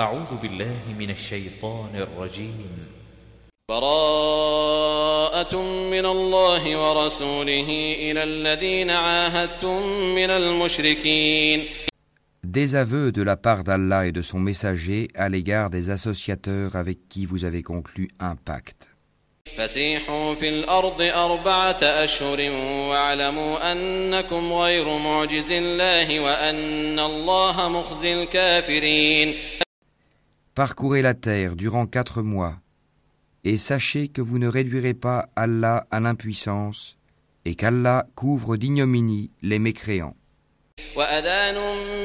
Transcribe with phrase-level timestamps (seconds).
[0.00, 2.68] أعوذ بالله من الشيطان الرجيم.
[3.70, 5.56] براءة
[5.90, 9.82] من الله ورسوله إلى الذين عاهدتم
[10.14, 11.64] من المشركين.
[12.44, 17.24] Désaveu de la part d'Allah et de son messager à l'égard des associateurs avec qui
[17.24, 18.88] vous avez conclu un pacte.
[19.56, 22.50] فسيحوا في الأرض أربعة أشهر
[22.90, 29.34] واعلموا أنكم غير معجز الله وأن الله مخزي الكافرين.
[30.55, 32.55] Parcourez la terre durant quatre mois,
[33.43, 36.97] et sachez que vous ne réduirez pas Allah à l'impuissance,
[37.45, 40.15] et qu'Allah couvre d'ignominie les mécréants.
[40.95, 41.57] وأذان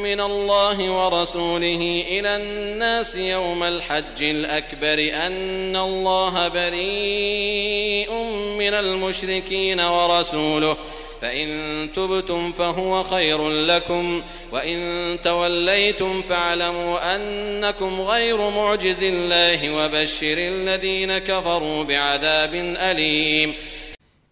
[0.02, 8.12] من الله ورسوله إلى الناس يوم الحج الأكبر أن الله بريء
[8.58, 10.76] من المشركين ورسوله
[11.20, 14.78] فإن تبتم فهو خير لكم وإن
[15.24, 22.54] توليتم فاعلموا أنكم غير معجز الله وبشر الذين كفروا بعذاب
[22.90, 23.52] أليم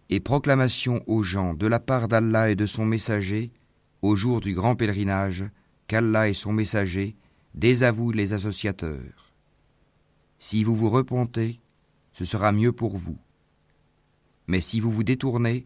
[0.09, 3.51] Et proclamation aux gens de la part d'Allah et de son messager,
[4.03, 5.43] au jour du grand pèlerinage,
[5.87, 7.15] qu'Allah et son messager
[7.55, 9.33] désavouent les associateurs.
[10.37, 11.59] Si vous vous repentez,
[12.13, 13.17] ce sera mieux pour vous.
[14.47, 15.65] Mais si vous vous détournez,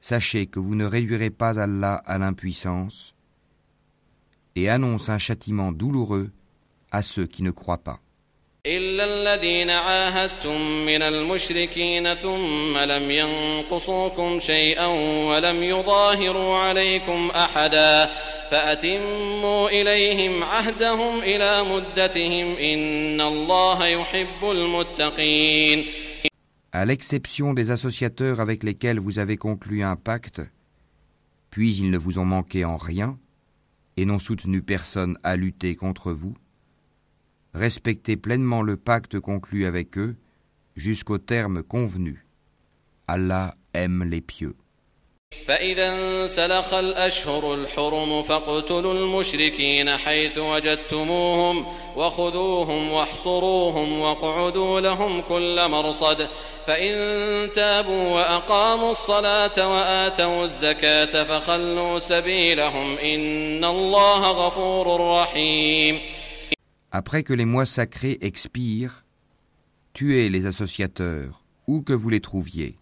[0.00, 3.14] sachez que vous ne réduirez pas Allah à l'impuissance
[4.56, 6.30] et annonce un châtiment douloureux
[6.90, 8.00] à ceux qui ne croient pas.
[8.66, 14.86] إلا الذين عاهدتم من المشركين ثم لم ينقصوكم شيئا
[15.26, 18.10] ولم يظاهروا عليكم أحدا
[18.50, 25.86] فأتموا إليهم عهدهم إلى مدتهم إن الله يحب المتقين
[26.77, 30.43] À l'exception des associateurs avec lesquels vous avez conclu un pacte,
[31.49, 33.17] puis ils ne vous ont manqué en rien
[33.95, 36.35] et n'ont soutenu personne à lutter contre vous,
[37.55, 40.17] respectez pleinement le pacte conclu avec eux
[40.75, 42.27] jusqu'au terme convenu.
[43.07, 44.55] Allah aime les pieux.
[45.47, 51.65] فإذا انسلخ الأشهر الحرم فاقتلوا المشركين حيث وجدتموهم
[51.95, 56.27] وخذوهم واحصروهم واقعدوا لهم كل مرصد
[56.67, 56.93] فإن
[57.55, 65.99] تابوا وأقاموا الصلاة وآتوا الزكاة فخلوا سبيلهم إن الله غفور رحيم
[66.91, 69.03] Après que les mois sacrés expirent,
[69.93, 72.77] tuez les associateurs, où que vous les trouviez.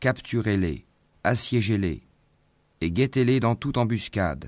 [0.00, 0.85] Capturez-les,
[1.25, 2.01] assiégez-les,
[2.81, 4.45] et guettez-les dans toute embuscade.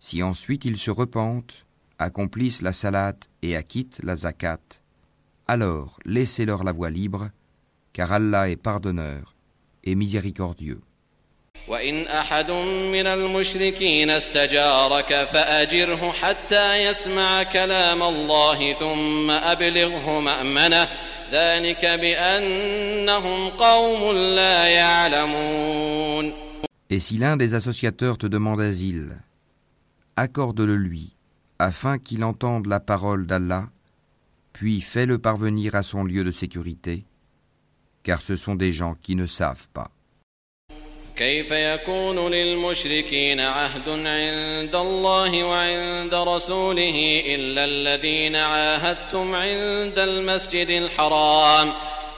[0.00, 1.64] Si ensuite ils se repentent,
[1.98, 4.60] accomplissent la salate et acquittent la zakat,
[5.46, 7.30] alors laissez-leur la voie libre,
[7.92, 9.34] car Allah est pardonneur
[9.84, 10.80] et miséricordieux.
[11.68, 12.50] وإن أحد
[12.92, 20.88] من المشركين استجارك فأجره حتى يسمع كلام الله ثم أبلغه مأمنه
[21.32, 26.32] ذلك بأنهم قوم لا يعلمون
[26.90, 29.16] Et si l'un des associateurs te demande asile,
[30.16, 31.16] accorde-le lui,
[31.58, 33.70] afin qu'il entende la parole d'Allah,
[34.52, 37.06] puis fais-le parvenir à son lieu de sécurité,
[38.02, 39.90] car ce sont des gens qui ne savent pas.
[41.16, 51.72] كيف يكون للمشركين عهد عند الله وعند رسوله إلا الذين عاهدتم عند المسجد الحرام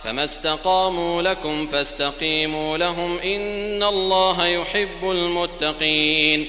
[0.05, 6.47] فما استقاموا لكم فاستقيموا لهم إن الله يحب المتقين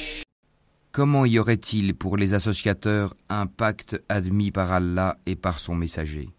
[0.91, 6.29] Comment y aurait-il pour les associateurs un pacte admis par Allah et par son messager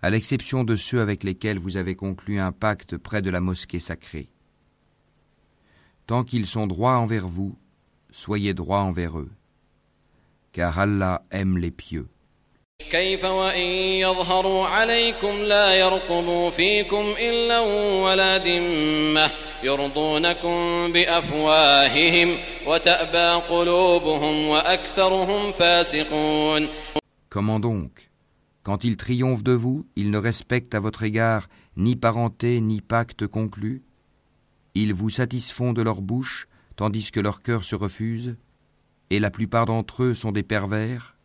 [0.00, 3.80] À l'exception de ceux avec lesquels vous avez conclu un pacte près de la mosquée
[3.80, 4.30] sacrée.
[6.10, 7.56] Tant qu'ils sont droits envers vous,
[8.10, 9.30] soyez droits envers eux,
[10.52, 12.06] car Allah aime les pieux.
[12.90, 13.66] كيف وإن
[14.04, 17.60] يظهروا عليكم لا يرقبوا فيكم إلا
[18.04, 19.30] ولا ذمة
[19.64, 26.68] يرضونكم بأفواههم وتأبى قلوبهم وأكثرهم فاسقون
[27.30, 28.10] Comment donc
[28.62, 33.26] Quand ils triomphent de vous, ils ne respectent à votre égard ni parenté ni pacte
[33.26, 33.82] conclu
[34.75, 38.35] Ils vous satisfont de leur bouche, tandis que leur cœur se refuse,
[39.09, 41.15] et la plupart d'entre eux sont des pervers.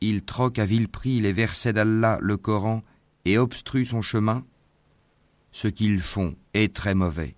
[0.00, 2.82] Ils troquent à vil prix les versets d'Allah, le Coran,
[3.26, 4.44] et obstruent son chemin.
[5.52, 7.34] Ce qu'ils font est très mauvais.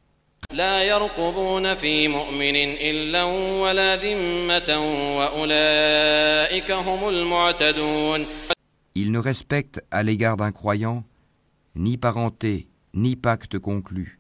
[0.54, 3.24] لا يرقبون في مؤمن إلا
[3.64, 4.70] ولا ذمة
[5.18, 8.26] وأولئك هم المعتدون
[8.96, 11.04] Ils ne respectent à l'égard d'un croyant
[11.76, 14.20] ni parenté, ni pacte conclu.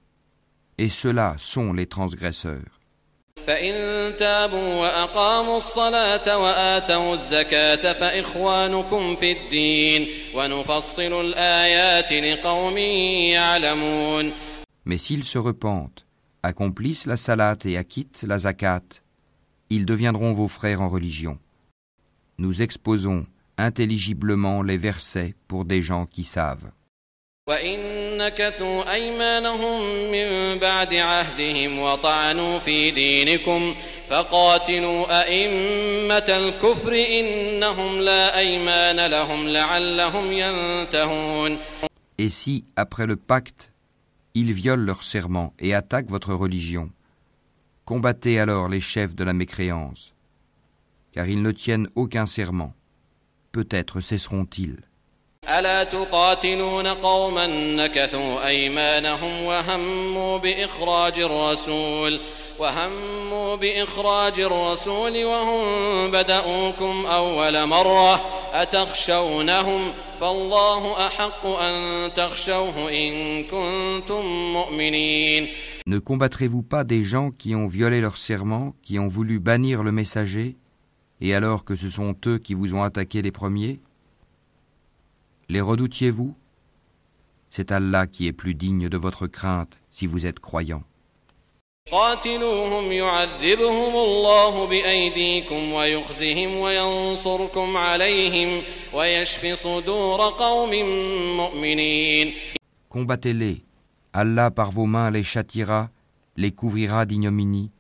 [0.78, 2.78] Et ceux-là sont les transgresseurs.
[3.48, 3.74] فإن
[4.18, 14.32] تابوا وأقاموا الصلاة وآتوا الزكاة فإخوانكم في الدين ونفصل الآيات لقوم يعلمون
[14.86, 16.06] Mais s'ils se repentent,
[16.43, 18.83] accomplissent la salat et acquittent la zakat,
[19.71, 21.39] ils deviendront vos frères en religion.
[22.39, 23.27] Nous exposons
[23.59, 26.71] intelligiblement les versets pour des gens qui savent.
[42.19, 43.72] Et si, après le pacte,
[44.34, 46.92] ils violent leur serment et attaquent votre religion,
[47.86, 50.14] combattez alors les chefs de la mécréance,
[51.12, 52.74] car ils ne tiennent aucun serment.
[53.52, 54.78] Peut-être cesseront-ils.
[55.50, 62.20] ألا تقاتلون قوما نكثوا أيمانهم وهموا بإخراج الرسول
[62.60, 68.22] وهموا بإخراج الرسول وهم بدأوكم أول مرة
[68.54, 75.48] أتخشونهم فالله أحق أن تخشوه إن كنتم مؤمنين
[75.88, 79.94] Ne combattrez-vous pas des gens qui ont violé leur serment, qui ont voulu bannir le
[79.94, 80.58] messager,
[81.22, 83.80] et alors que ce sont eux qui vous ont attaqué les premiers
[85.48, 86.36] Les redoutiez-vous
[87.50, 90.84] C'est Allah qui est plus digne de votre crainte si vous êtes croyants.
[91.92, 98.62] قاتلوهم يعذبهم الله بأيديكم ويخزهم وينصركم عليهم
[102.91, 103.65] Combattez-les.
[104.13, 105.89] Allah par vos mains les châtira,
[106.37, 107.71] les couvrira d'ignominie,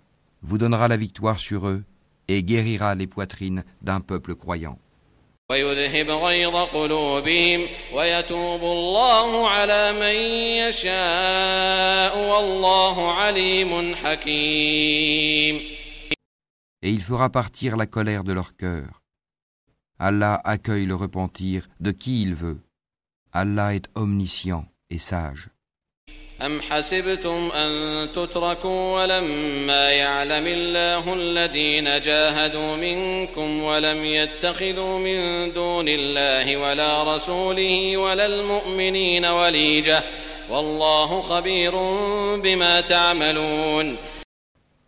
[0.41, 1.85] vous donnera la victoire sur eux
[2.29, 4.79] et guérira les poitrines d'un peuple croyant.
[16.82, 19.02] Et il fera partir la colère de leur cœur.
[20.02, 22.60] Allah accueille le repentir de qui il veut.
[23.34, 25.50] Allah est omniscient et sage.
[26.42, 27.72] أم حسبتم أن
[28.12, 38.25] تتركوا ولما يعلم الله الذين جاهدوا منكم ولم يتخذوا من دون الله ولا رسوله ولا
[38.25, 40.04] المؤمنين وليجة
[40.50, 41.72] والله خبير
[42.44, 43.98] بما تعملون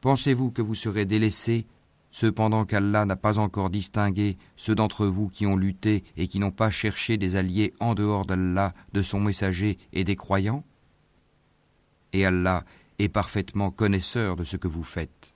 [0.02, 1.66] Pensez-vous que vous serez délaissés
[2.14, 6.52] cependant qu'Allah n'a pas encore distingué ceux d'entre vous qui ont lutté et qui n'ont
[6.52, 10.64] pas cherché des alliés en dehors d'Allah, de son messager et des croyants
[12.14, 12.64] Et Allah
[12.98, 15.34] est parfaitement connaisseur de ce que vous faites.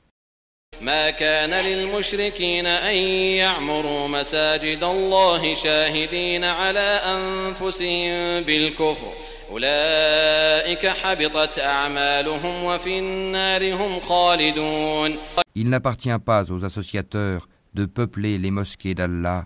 [0.81, 2.95] ما كان للمشركين أن
[3.37, 9.13] يعمروا مساجد الله شاهدين على أنفسهم بالكفر
[9.51, 15.17] أولئك حبطت أعمالهم وفي النار هم خالدون
[15.57, 19.45] Il n'appartient pas aux associateurs de peupler les mosquées d'Allah,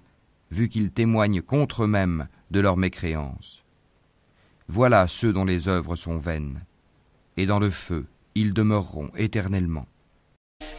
[0.52, 3.64] vu qu'ils témoignent contre eux-mêmes de leur mécréance.
[4.68, 6.64] Voilà ceux dont les œuvres sont vaines.
[7.38, 8.06] Et dans le feu,
[8.36, 9.88] ils demeureront éternellement.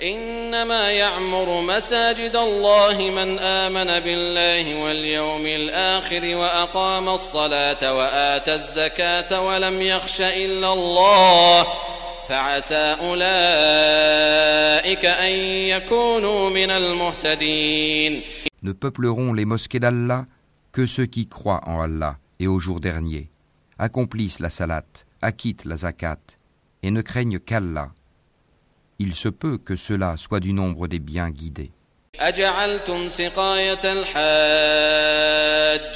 [0.03, 10.21] إنما يعمر مساجد الله من آمن بالله واليوم الآخر وأقام الصلاة وآتى الزكاة ولم يخش
[10.21, 11.67] إلا الله
[12.33, 13.85] فعسى أولئك
[15.05, 15.33] أن
[15.69, 18.23] يكونوا من المهتدين
[18.63, 20.27] Ne peupleront les mosquées d'Allah
[20.73, 23.31] que ceux qui croient en Allah et au jour dernier,
[23.79, 24.85] accomplissent la salat,
[25.23, 26.19] acquittent la zakat,
[26.83, 27.93] et ne craignent qu'Allah.
[28.99, 31.71] Il se peut que cela soit du nombre des bien guidés.
[32.24, 35.26] أجعلتم سقاية الحاج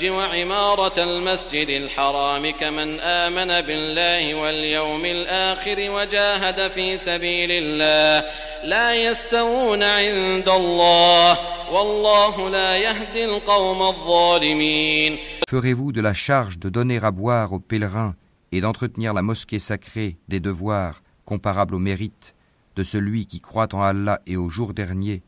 [0.10, 8.24] وعمارة المسجد الحرام كمن آمن بالله واليوم الآخر وجاهد في سبيل الله
[8.64, 11.38] لا يستوون عند الله
[11.72, 15.18] والله لا يهدي القوم الظالمين
[15.50, 18.16] Ferez-vous de la charge de donner à boire aux pèlerins
[18.52, 22.34] et d'entretenir la mosquée sacrée des devoirs comparables au mérite
[22.76, 25.22] de celui qui croit en Allah et au jour dernier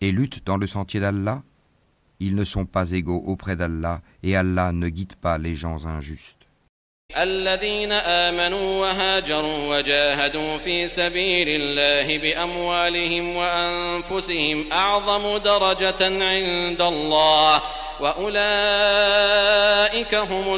[0.00, 1.42] et lutte dans le sentier d'Allah
[2.20, 6.46] Ils ne sont pas égaux auprès d'Allah et Allah ne guide pas les gens injustes.
[7.16, 17.60] الذين آمنوا وهاجروا وجاهدوا في سبيل الله بأموالهم وأنفسهم أعظم درجة عند الله
[18.96, 20.54] وأولئك هم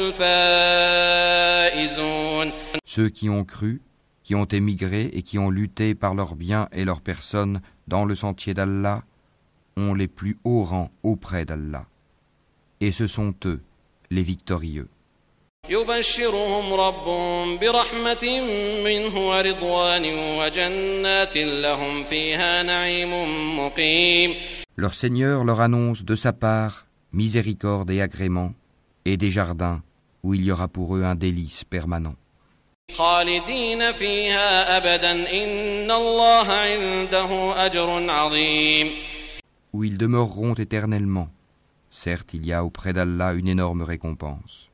[1.69, 2.51] الفائزون
[2.85, 3.81] Ceux qui ont cru,
[4.23, 8.15] qui ont émigré et qui ont lutté par leurs biens et leurs personnes dans le
[8.15, 9.03] sentier d'Allah
[9.76, 11.86] ont les plus hauts rangs auprès d'Allah.
[12.80, 13.60] Et ce sont eux,
[14.10, 14.88] les victorieux.
[24.76, 28.52] Leur Seigneur leur annonce de sa part miséricorde et agrément,
[29.04, 29.82] et des jardins
[30.22, 32.16] où il y aura pour eux un délice permanent
[39.73, 41.29] Où ils demeureront éternellement.
[41.91, 44.69] Certes, il y a auprès d'Allah une énorme récompense.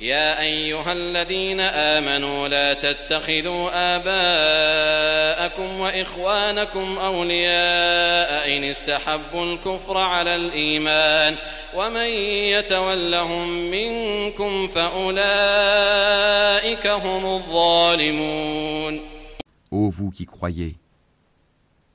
[0.00, 11.34] يا أيها الذين آمنوا لا تتخذوا آباءكم وإخوانكم أولياء إن استحبوا الكفر على الإيمان
[11.76, 12.08] ومن
[12.54, 15.26] يتولهم منكم فأولئك
[16.86, 19.00] هم الظالمون
[19.70, 20.76] Ô vous qui croyez,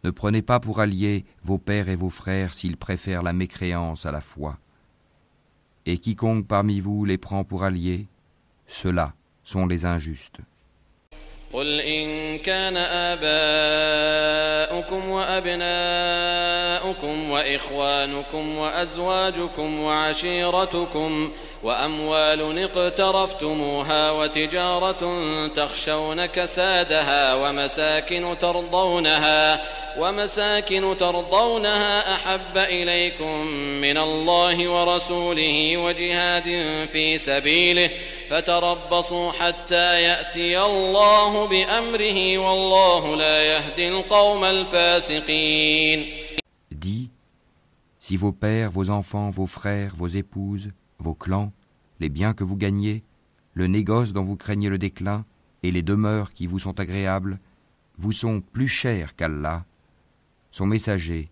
[0.04, 4.12] ne prenez pas pour alliés vos pères et vos frères s'ils préfèrent la mécréance à
[4.12, 4.58] la foi.
[5.86, 8.08] Et quiconque parmi vous les prend pour alliés,
[8.68, 10.40] ceux-là sont les injustes.
[11.54, 13.30] قل إن كان آباؤكم
[15.10, 16.53] وأبناؤكم
[17.31, 25.21] وإخوانكم وأزواجكم وعشيرتكم وأموال اقترفتموها وتجارة
[25.57, 29.61] تخشون كسادها ومساكن ترضونها
[29.99, 33.47] ومساكن ترضونها أحب إليكم
[33.81, 37.91] من الله ورسوله وجهاد في سبيله
[38.31, 46.24] فتربصوا حتى يأتي الله بأمره والله لا يهدي القوم الفاسقين
[48.05, 51.55] si vos pères, vos enfants, vos frères, vos épouses, vos clans,
[52.01, 53.03] les biens que vous gagnez,
[53.55, 55.25] le négoce dont vous craignez le déclin,
[55.63, 57.41] et les demeures qui vous sont agréables,
[57.97, 59.65] vous sont plus chers qu'Allah,
[60.51, 61.31] son messager,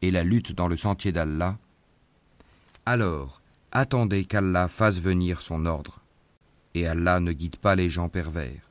[0.00, 1.58] et la lutte dans le sentier d'Allah,
[2.86, 6.00] alors attendez qu'Allah fasse venir son ordre.
[6.72, 8.70] Et Allah ne guide pas les gens pervers.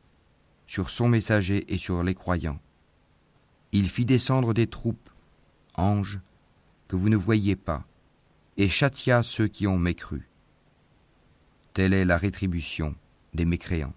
[0.71, 2.57] sur son messager et sur les croyants.
[3.73, 5.09] Il fit descendre des troupes,
[5.75, 6.21] anges,
[6.87, 7.83] que vous ne voyez pas,
[8.55, 10.29] et châtia ceux qui ont mécru.
[11.73, 12.95] Telle est la rétribution
[13.33, 13.91] des mécréants.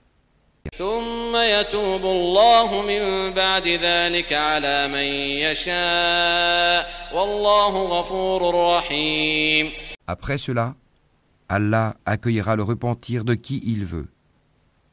[10.09, 10.75] Après cela,
[11.49, 14.09] Allah accueillera le repentir de qui il veut,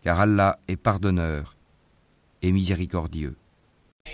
[0.03, 1.55] car Allah est pardonneur
[2.42, 3.35] et miséricordieux.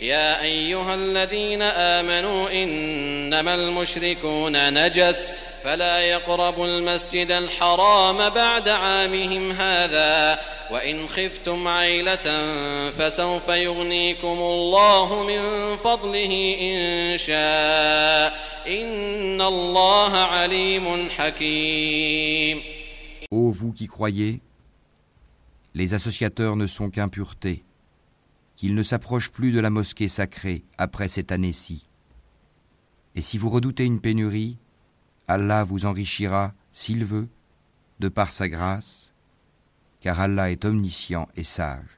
[0.01, 5.31] يا أيها الذين آمنوا إنما المشركون نجس
[5.65, 10.39] فلا يقربوا المسجد الحرام بعد عامهم هذا
[10.71, 12.51] وإن خفتم عيلة
[12.91, 18.39] فسوف يغنيكم الله من فضله إن شاء
[18.69, 22.63] إن الله عليم حكيم
[23.31, 24.41] Ô vous qui croyez,
[25.75, 27.63] les associateurs ne sont qu'impuretés,
[28.58, 31.88] qu'ils ne s'approchent plus de la mosquée sacrée après cette année-ci.
[33.16, 34.58] Et si vous redoutez une pénurie,
[35.28, 37.30] Allah vous enrichira, s'il veut,
[38.00, 39.14] de par sa grâce,
[40.02, 41.97] car Allah est omniscient et sage.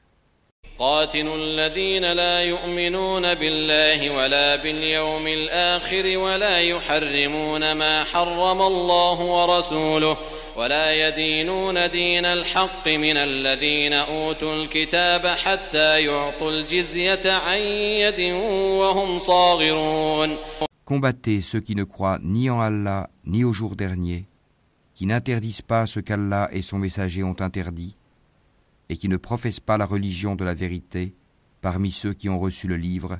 [0.80, 10.16] قاتلوا الذين لا يؤمنون بالله ولا باليوم الآخر ولا يحرمون ما حرم الله ورسوله
[10.56, 17.58] ولا يدينون دين الحق من الذين أوتوا الكتاب حتى يعطوا الجزية عن
[18.02, 18.20] يد
[18.80, 20.36] وهم صاغرون.
[20.86, 24.24] Combattez ceux qui ne croient ni en Allah ni au jour dernier,
[24.94, 27.96] qui n'interdisent pas ce qu'Allah et son messager ont interdit,
[28.89, 31.13] et qui ne professent pas la religion de la vérité
[31.61, 33.17] parmi ceux qui ont reçu le livre,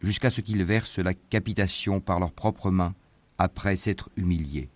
[0.00, 2.94] jusqu'à ce qu'ils versent la capitation par leurs propres mains
[3.38, 4.68] après s'être humiliés.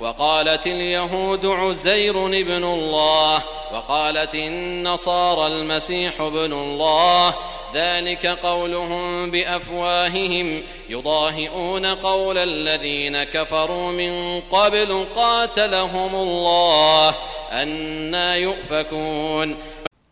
[0.00, 7.34] وقالت اليهود عزير ابن الله وقالت النصارى المسيح ابن الله
[7.74, 17.14] ذلك قولهم بافواههم يضاهئون قول الذين كفروا من قبل قاتلهم الله
[17.52, 19.56] أنا يؤفكون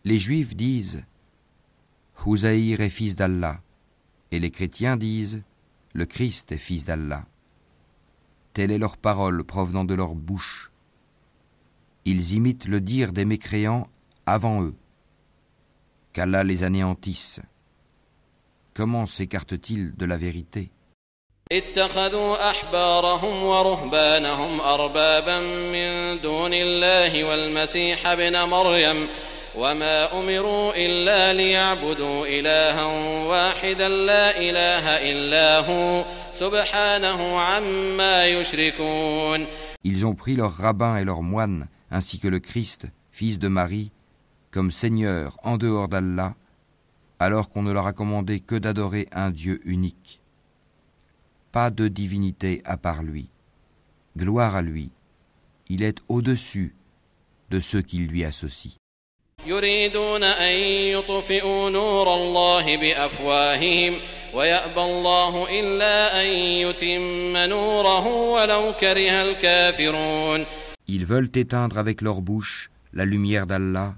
[0.03, 1.03] Les Juifs disent
[2.25, 3.59] Houzaïr est fils d'Allah,
[4.31, 5.41] et les chrétiens disent
[5.93, 7.23] Le Christ est fils d'Allah.
[8.53, 10.71] Telle est leur parole provenant de leur bouche.
[12.05, 13.87] Ils imitent le dire des mécréants
[14.25, 14.75] avant eux.
[16.13, 17.39] Qu'Allah les anéantisse.
[18.73, 20.71] Comment s'écarte-t-il de la vérité
[21.51, 29.07] اتخذوا أحبارهم ورهبانهم أربابا من دون الله والمسيح ابن مريم
[29.55, 32.85] وما أمروا إلا ليعبدوا إلها
[33.27, 39.47] واحدا لا إله إلا هو سبحانه عما يشركون
[39.83, 43.91] Ils ont pris leurs rabbins et leurs moines, ainsi que le Christ, fils de Marie,
[44.51, 46.35] comme Seigneur en dehors d'Allah,
[47.21, 50.21] alors qu'on ne leur a commandé que d'adorer un Dieu unique.
[51.51, 53.29] Pas de divinité à part lui.
[54.17, 54.91] Gloire à lui.
[55.69, 56.75] Il est au-dessus
[57.49, 58.77] de ceux qui lui associent.
[59.47, 60.53] يريدون أن
[60.93, 63.93] يطفئوا نور الله بأفواههم
[64.33, 66.25] ويأبى الله إلا أن
[66.65, 70.45] يتم نوره ولو كره الكافرون
[70.89, 73.93] Ils veulent éteindre avec leur bouche la lumière d'Allah,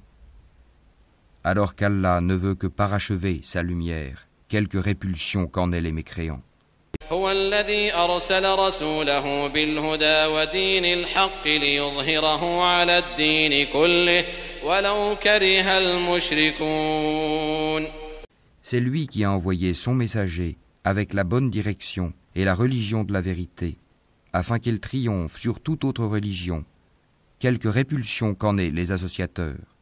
[1.43, 6.41] alors qu'Allah ne veut que parachever sa lumière, quelque répulsion qu'en aient les mécréants.
[7.12, 14.24] هو الذي أرسل رسوله بالهدى ودين الحق ليظهره على الدين كله
[14.63, 17.19] ولو كره المشركون
[18.62, 23.12] C'est lui qui a envoyé son messager avec la bonne direction et la religion de
[23.12, 23.77] la vérité,
[24.34, 26.63] afin qu'il triomphe sur toute autre religion,
[27.39, 29.73] quelque répulsion qu'en aient les associateurs.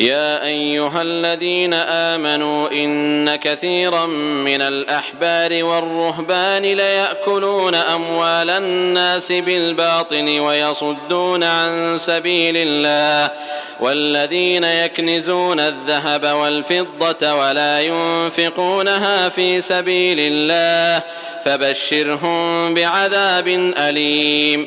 [0.00, 4.06] يا أيها الذين آمنوا إن كثيرا
[4.46, 13.34] من الأحبار والرهبان ليأكلون أموال الناس بالباطل ويصدون عن سبيل الله
[13.80, 21.02] والذين يكنزون الذهب والفضة ولا ينفقونها في سبيل الله
[21.44, 24.66] فبشرهم بعذاب أليم.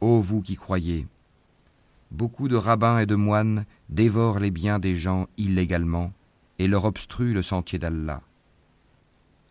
[0.00, 1.04] Ô vous qui croyez,
[2.10, 6.12] beaucoup de rabbins et de moines dévorent les biens des gens illégalement
[6.58, 8.22] et leur obstruent le sentier d'Allah.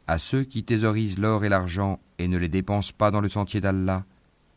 [0.08, 3.62] À ceux qui thésaurisent l'or et l'argent et ne les dépensent pas dans le sentier
[3.62, 4.06] d'Allah,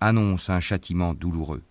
[0.00, 1.62] annonce un châtiment douloureux.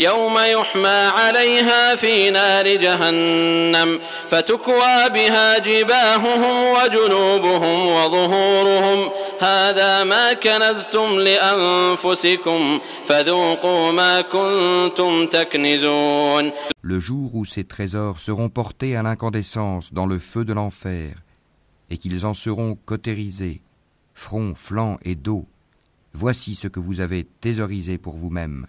[0.00, 12.80] يوم يحمى عليها في نار جهنم فتكوى بها جباههم وجنوبهم وظهورهم هذا ما كنزتم لأنفسكم
[13.04, 16.52] فذوقوا ما كنتم تكنزون
[16.82, 21.14] Le jour où ces trésors seront portés à l'incandescence dans le feu de l'enfer,
[21.90, 23.60] et qu'ils en seront cautérisés,
[24.14, 25.46] front, flanc et dos,
[26.14, 28.66] voici ce que vous avez thésaurisé pour vous-même.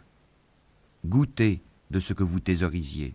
[1.05, 3.15] Goûtez de ce que vous thésaurisiez.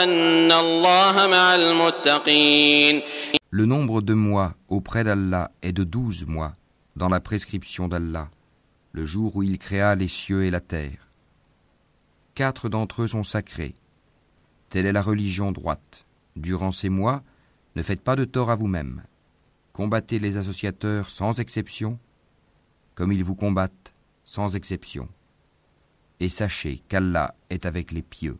[3.51, 6.55] Le nombre de mois auprès d'Allah est de douze mois
[6.95, 8.31] dans la prescription d'Allah,
[8.93, 11.11] le jour où il créa les cieux et la terre.
[12.33, 13.75] Quatre d'entre eux sont sacrés.
[14.69, 16.05] Telle est la religion droite.
[16.35, 17.21] Durant ces mois,
[17.75, 19.03] ne faites pas de tort à vous-même.
[19.71, 21.99] Combattez les associateurs sans exception,
[22.95, 25.07] comme ils vous combattent sans exception.
[26.19, 28.39] Et sachez qu'Allah est avec les pieux.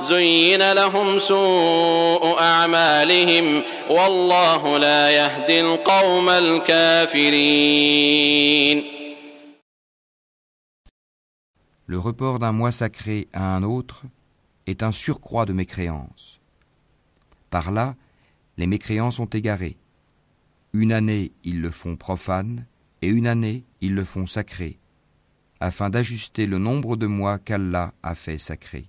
[0.00, 7.74] زين لهم سوء أعمالهم والله لا يهدي القوم الكافرين
[11.86, 14.04] Le report d'un mois sacré à un autre
[14.66, 16.40] est un surcroît de mécréance.
[17.50, 17.94] Par là,
[18.56, 19.76] les mécréants sont égarés,
[20.72, 22.66] Une année, ils le font profane,
[23.00, 24.78] et une année, ils le font sacré,
[25.60, 28.88] afin d'ajuster le nombre de mois qu'Allah a fait sacré.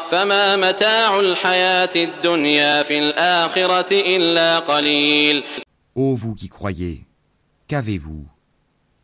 [0.10, 5.44] فما متاع الحياة الدنيا في الآخرة إلا قليل
[5.94, 7.06] Ô vous qui croyez,
[7.68, 8.26] qu'avez-vous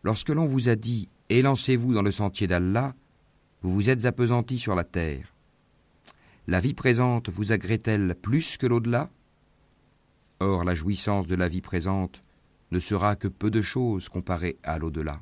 [0.02, 2.92] Lorsque l'on vous a dit Élancez-vous dans le sentier d'Allah,
[3.62, 5.32] vous vous êtes appesantis sur la terre.
[6.46, 9.08] La vie présente vous agrée-t-elle plus que l'au-delà
[10.40, 12.22] Or la jouissance de la vie présente
[12.72, 15.16] ne sera que peu de choses comparée à l'au-delà.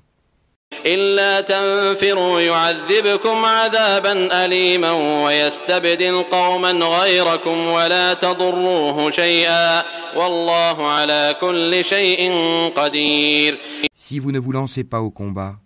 [0.87, 4.93] إلا تنفروا يعذبكم عذابا أليما
[5.25, 9.83] ويستبدل قوما غيركم ولا تضروه شيئا
[10.17, 12.33] والله على كل شيء
[12.77, 13.59] قدير
[13.95, 15.57] Si vous ne vous lancez pas au combat,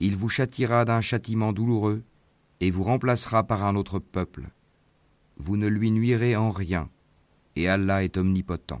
[0.00, 2.02] il vous châtiera d'un châtiment douloureux
[2.60, 4.44] et vous remplacera par un autre peuple.
[5.36, 6.88] Vous ne lui nuirez en rien,
[7.56, 8.80] et Allah est omnipotent.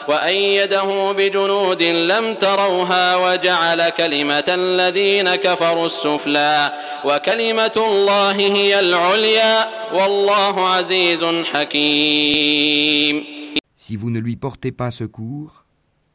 [0.08, 6.72] وأيده بجنود لم تروها وجعل كلمة الذين كفروا السفلى
[7.04, 9.54] وكلمة الله هي العليا
[9.94, 13.36] والله عزيز حكيم
[13.76, 15.64] Si vous ne lui portez pas secours,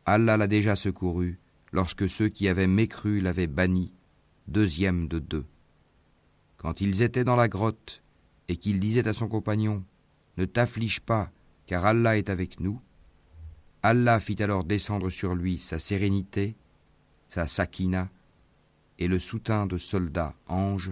[0.05, 1.39] Allah l'a déjà secouru
[1.71, 3.93] lorsque ceux qui avaient mécru l'avaient banni,
[4.47, 5.45] deuxième de deux.
[6.57, 8.01] Quand ils étaient dans la grotte
[8.49, 9.83] et qu'il disait à son compagnon
[10.37, 11.29] Ne t'afflige pas,
[11.65, 12.81] car Allah est avec nous,
[13.88, 16.56] Allah fit alors descendre sur lui sa sérénité,
[17.28, 18.08] sa sakina
[18.98, 20.90] et le soutien de soldats anges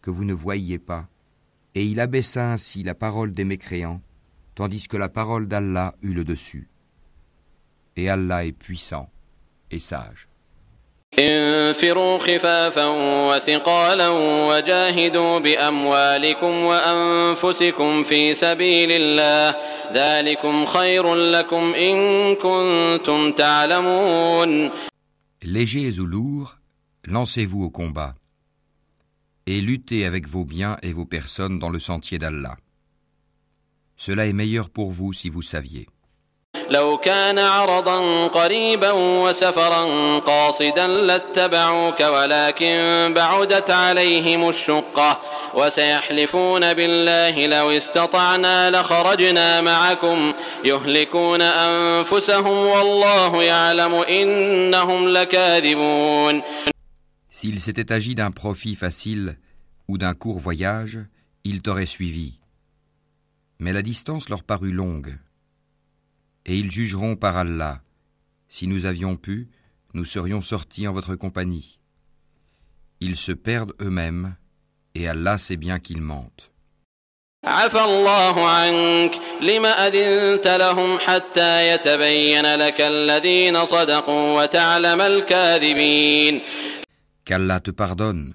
[0.00, 1.08] que vous ne voyiez pas,
[1.74, 4.00] et il abaissa ainsi la parole des mécréants,
[4.54, 6.68] tandis que la parole d'Allah eut le dessus.
[7.96, 9.10] Et Allah est puissant
[9.72, 10.29] et sage.
[11.19, 12.85] انفروا خفافا
[13.29, 14.09] وثقالا
[14.49, 19.59] وجاهدوا بأموالكم وأنفسكم في سبيل الله
[19.93, 24.71] ذلكم خير لكم إن كنتم تعلمون
[25.43, 26.57] Légers ou lourds,
[27.05, 28.15] lancez-vous au combat
[29.45, 32.57] et luttez avec vos biens et vos personnes dans le sentier d'Allah.
[33.95, 35.87] Cela est meilleur pour vous si vous saviez.
[36.70, 45.20] لو كان عرضا قريبا وسفرا قاصدا لاتبعوك ولكن بعدت عليهم الشقة
[45.54, 50.32] وسيحلفون بالله لو استطعنا لخرجنا معكم
[50.64, 56.42] يهلكون أنفسهم والله يعلم إنهم لكاذبون
[57.30, 59.38] S'il s'était agi d'un profit facile
[59.88, 60.98] ou d'un court voyage,
[61.44, 62.38] ils t'auraient suivi.
[63.58, 65.14] Mais la distance leur parut longue.
[66.46, 67.82] et ils jugeront par Allah.
[68.48, 69.48] Si nous avions pu,
[69.94, 71.78] nous serions sortis en votre compagnie.
[73.00, 74.36] Ils se perdent eux-mêmes,
[74.94, 76.50] et Allah sait bien qu'ils mentent.
[87.24, 88.34] Qu'Allah te pardonne.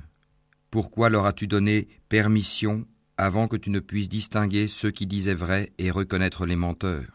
[0.71, 2.85] Pourquoi leur as-tu donné permission
[3.17, 7.14] avant que tu ne puisses distinguer ceux qui disaient vrai et reconnaître les menteurs?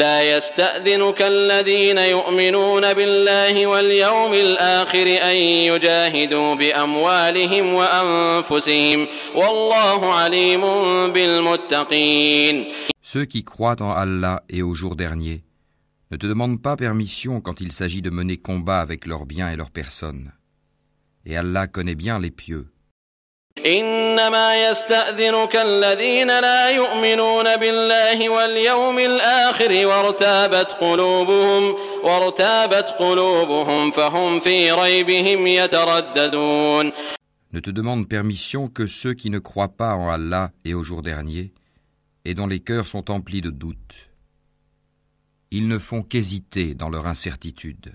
[0.00, 5.36] لا يستأذنك الذين يؤمنون بالله واليوم الآخر أن
[5.72, 10.60] يجاهدوا بأموالهم وأنفسهم والله عليم
[11.12, 12.68] بالمتقين
[13.02, 15.44] Ceux qui croient en Allah et au jour dernier
[16.10, 19.56] ne te demandent pas permission quand il s'agit de mener combat avec leurs biens et
[19.56, 20.32] leurs personnes.
[21.24, 22.68] Et Allah connaît bien les pieux.
[23.66, 35.46] إنما يستأذنك الذين لا يؤمنون بالله واليوم الآخر وارتابت قلوبهم وارتابت قلوبهم فهم في ريبهم
[35.46, 36.92] يترددون
[37.52, 41.00] Ne te demandent permission que ceux qui ne croient pas en Allah et au jour
[41.02, 41.54] dernier,
[42.26, 44.10] et dont les cœurs sont emplis de doutes.
[45.50, 47.94] Ils ne font qu'hésiter dans leur incertitude.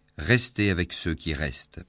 [0.20, 1.80] restez avec ceux qui restent.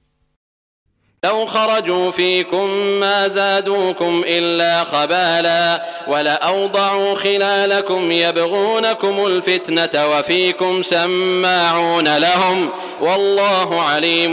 [1.24, 13.82] لو خرجوا فيكم ما زادوكم إلا خبالا ولأوضعوا خلالكم يبغونكم الفتنة وفيكم سماعون لهم والله
[13.82, 14.32] عليم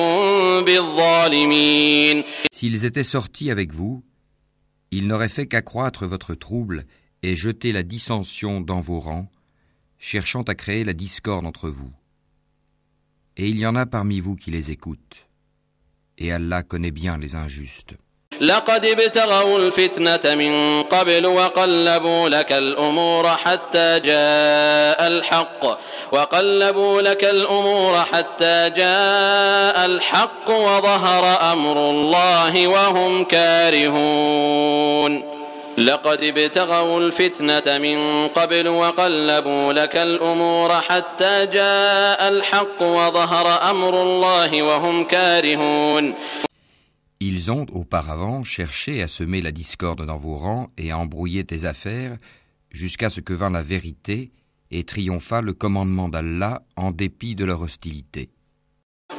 [0.65, 4.03] بالظالمين S'ils étaient sortis avec vous,
[4.91, 6.85] ils n'auraient fait qu'accroître votre trouble
[7.23, 9.27] et jeter la dissension dans vos rangs,
[9.97, 11.91] cherchant à créer la discorde entre vous.
[13.42, 15.26] Et il y en a parmi vous qui les écoutent.
[16.18, 17.94] Et Allah connaît bien les injustes.
[18.40, 25.78] لقد ابتغوا الفتنة من قبل وقلبوا لك الأمور حتى جاء الحق
[26.12, 35.29] وقلبوا لك الأمور حتى جاء الحق وظهر أمر الله وهم كارهون
[35.79, 45.03] لقد ابتغوا الفتنة من قبل وقلبوا لك الأمور حتى جاء الحق وظهر أمر الله وهم
[45.03, 46.13] كارهون
[47.21, 51.65] Ils ont auparavant cherché à semer la discorde dans vos rangs et à embrouiller tes
[51.65, 52.17] affaires
[52.71, 54.31] jusqu'à ce que vint la vérité
[54.71, 58.29] et triompha le commandement d'Allah en dépit de leur hostilité.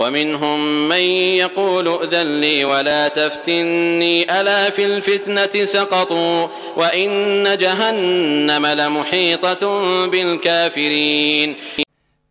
[0.01, 1.01] ومنهم من
[1.43, 7.13] يقول ائذن لي ولا تفتني ألا في الفتنة سقطوا وإن
[7.59, 9.63] جهنم لمحيطة
[10.07, 11.57] بالكافرين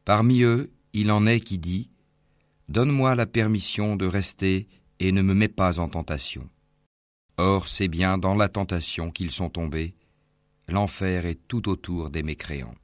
[0.06, 1.90] Parmi eux, il en est qui dit
[2.70, 4.68] Donne-moi la permission de rester
[5.00, 6.48] et ne me mets pas en tentation.
[7.38, 9.96] Or, c'est bien dans la tentation qu'ils sont tombés.
[10.68, 12.76] L'enfer est tout autour des mécréants.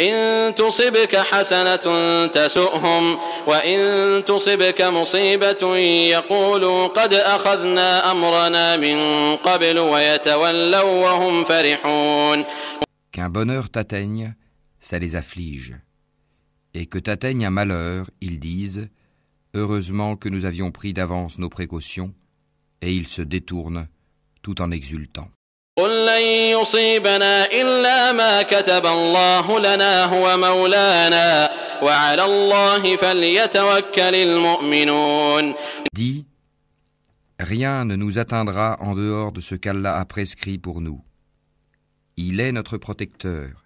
[0.00, 3.78] إن تصبك حسنة تسؤهم وإن
[4.24, 5.76] تصبك مصيبة
[6.16, 8.96] يقولوا قد أخذنا أمرنا من
[9.36, 12.44] قبل ويتولوا وهم فرحون
[13.12, 14.34] Qu'un bonheur t'atteigne,
[14.80, 15.74] ça les afflige.
[16.72, 18.88] Et que t'atteigne un malheur, ils disent
[19.54, 22.14] Heureusement que nous avions pris d'avance nos précautions,
[22.80, 23.86] et ils se détournent
[24.40, 25.28] tout en exultant.
[25.76, 26.22] قل لن
[26.60, 31.50] يصيبنا إلا ما كتب الله لنا هو مولانا
[31.82, 35.54] وعلى الله فليتوكل المؤمنون
[35.96, 36.24] Dis
[37.40, 41.00] Rien ne nous atteindra en dehors de ce qu'Allah a prescrit pour nous.
[42.16, 43.64] Il est notre protecteur.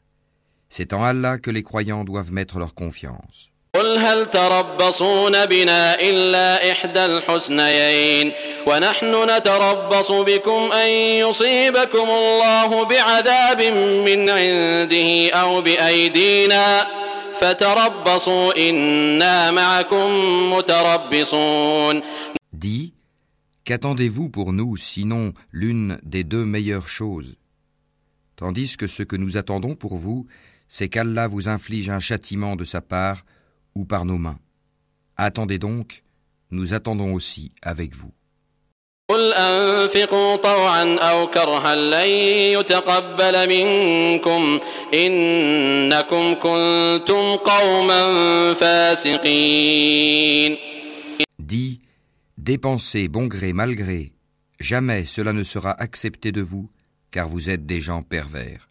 [0.71, 3.50] C'est en Allah que les croyants doivent mettre leur confiance.
[3.77, 8.33] قل هل تربصون بنا إلا إحدى الحسنيين
[8.67, 10.89] ونحن نتربص بكم أن
[11.25, 13.63] يصيبكم الله بعذاب
[14.07, 16.87] من عنده أو بأيدينا
[17.41, 20.11] فتربصوا إنا معكم
[20.53, 22.03] متربصون
[22.53, 22.95] Dis
[23.65, 27.37] Qu'attendez-vous pour nous sinon l'une des deux meilleures choses
[28.37, 30.27] Tandis que ce que nous attendons pour vous,
[30.69, 33.25] c'est qu'Allah vous inflige un châtiment de sa part
[33.76, 34.40] ou par nos mains.
[35.18, 36.04] Attendez donc,
[36.52, 38.12] nous attendons aussi avec vous.
[51.40, 51.82] Dis,
[52.38, 54.14] dépensez bon gré mal gré,
[54.62, 56.70] jamais cela ne sera accepté de vous,
[57.12, 58.71] car vous êtes des gens pervers.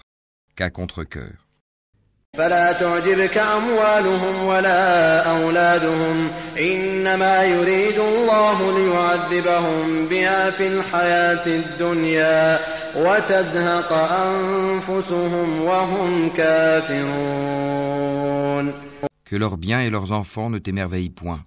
[0.60, 1.46] qu'à contre-cœur.
[2.36, 12.60] فلا تعجبك أموالهم ولا أولادهم إنما يريد الله ليعذبهم بها في الحياة الدنيا
[12.96, 17.76] وتزهق أنفسهم وهم كافرون
[19.24, 21.42] Que leurs biens et leurs enfants ne t'émerveillent point.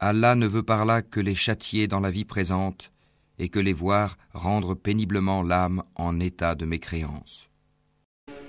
[0.00, 2.90] Allah ne veut par là que les châtier dans la vie présente
[3.38, 7.47] et que les voir rendre péniblement l'âme en état de mécréance.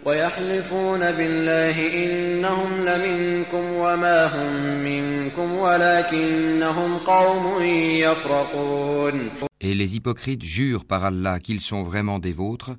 [0.06, 7.64] ويحلفون بالله إنهم لمنكم وما هم منكم ولكنهم قوم
[8.04, 9.30] يفرقون
[9.62, 12.76] Et les hypocrites jurent par Allah qu'ils sont vraiment des vôtres,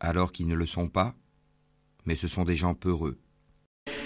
[0.00, 1.12] alors qu'ils ne le sont pas,
[2.06, 3.16] mais ce sont des gens peureux.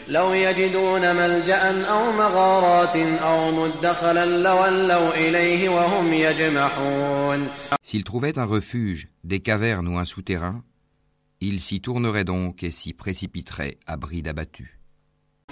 [0.09, 7.49] لو يجدون ملجأ أو مغارات أو مدخلا لولوا إليه وهم يجمحون
[7.85, 10.65] S'ils trouvaient un refuge, des cavernes ou un souterrain,
[11.41, 14.77] ils s'y tourneraient donc et s'y précipiteraient à bride abattue.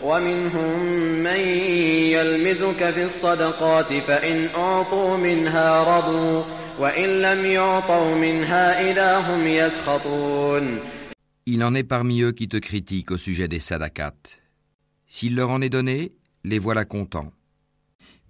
[0.03, 0.79] ومنهم
[1.23, 1.41] من
[2.11, 6.45] يلمزك في الصدقات فإن أعطوا منها رضوا
[6.79, 10.81] وإن لم يعطوا منها إذا هم يسخطون
[11.47, 14.41] Il en est parmi eux qui te critiquent au sujet des sadakats.
[15.07, 16.13] S'il leur en est donné,
[16.43, 17.33] les voilà contents.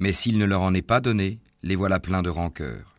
[0.01, 2.97] Mais s'il ne leur en est pas donné, les voilà pleins de rancœur.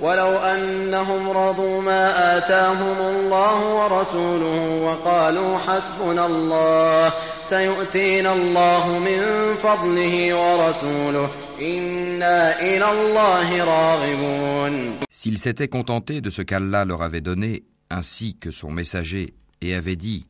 [0.00, 7.12] ولو أنهم رضوا ما آتاهم الله ورسوله وقالوا حسبنا الله
[7.48, 9.20] سيؤتينا الله من
[9.56, 11.30] فضله ورسوله
[11.60, 18.50] إنا إلى الله راغبون S'ils s'étaient contentés de ce qu'Allah leur avait donné, ainsi que
[18.50, 19.32] son messager,
[19.62, 20.26] et avaient dit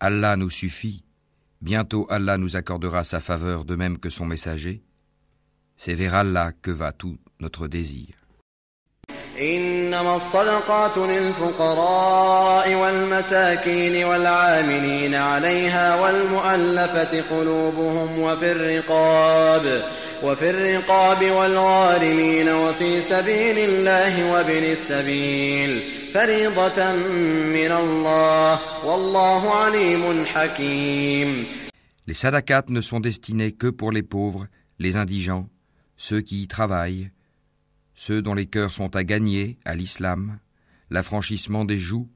[0.00, 1.04] Allah nous suffit,
[1.62, 4.82] bientôt Allah nous accordera sa faveur de même que son messager,
[5.76, 8.19] c'est vers Allah que va tout notre désir.
[9.41, 19.83] إنما الصدقات للفقراء والمساكين والعاملين عليها والمؤلفة قلوبهم وفي الرقاب
[20.23, 26.91] وفي الرقاب والغارمين وفي سبيل الله وابن السبيل فريضة
[27.57, 31.45] من الله والله عليم حكيم.
[32.07, 34.45] Les sadakats ne sont destinés que pour les pauvres,
[34.77, 35.47] les indigents,
[35.97, 37.09] ceux qui y travaillent,
[38.00, 40.38] ceux dont les cœurs sont à gagner à l'islam,
[40.90, 42.08] l'affranchissement des joues,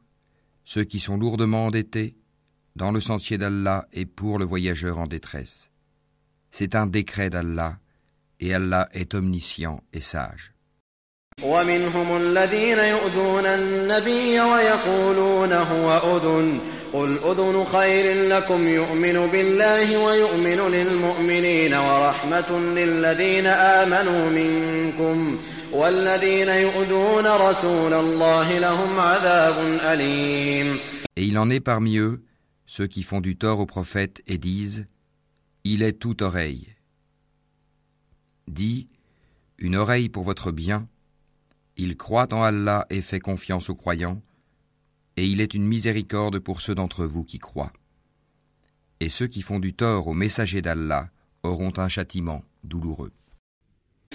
[0.65, 2.17] ceux qui sont lourdement endettés,
[2.77, 5.71] dans le sentier d'Allah et pour le voyageur en détresse.
[6.51, 7.79] C'est un décret d'Allah,
[8.39, 10.55] et Allah est omniscient et sage.
[11.43, 16.61] ومنهم الذين يؤذون النبي ويقولون هو أذن
[16.93, 25.39] قل أذن خير لكم يؤمن بالله ويؤمن للمؤمنين ورحمة للذين آمنوا منكم
[25.75, 30.79] والذين يؤذون رسول الله لهم عذاب أليم
[31.17, 32.25] Et il en est parmi eux
[32.67, 34.87] ceux qui font du tort au prophète et disent
[35.65, 36.77] Il est toute oreille.
[38.47, 38.89] Dis
[39.59, 40.89] Une oreille pour votre bien.
[41.77, 44.23] Il croit en Allah et fait confiance aux croyants,
[45.17, 47.73] et il est une miséricorde pour ceux d'entre vous qui croient.
[49.01, 51.11] Et ceux qui font du tort au messager d'Allah
[51.43, 53.13] auront un châtiment douloureux.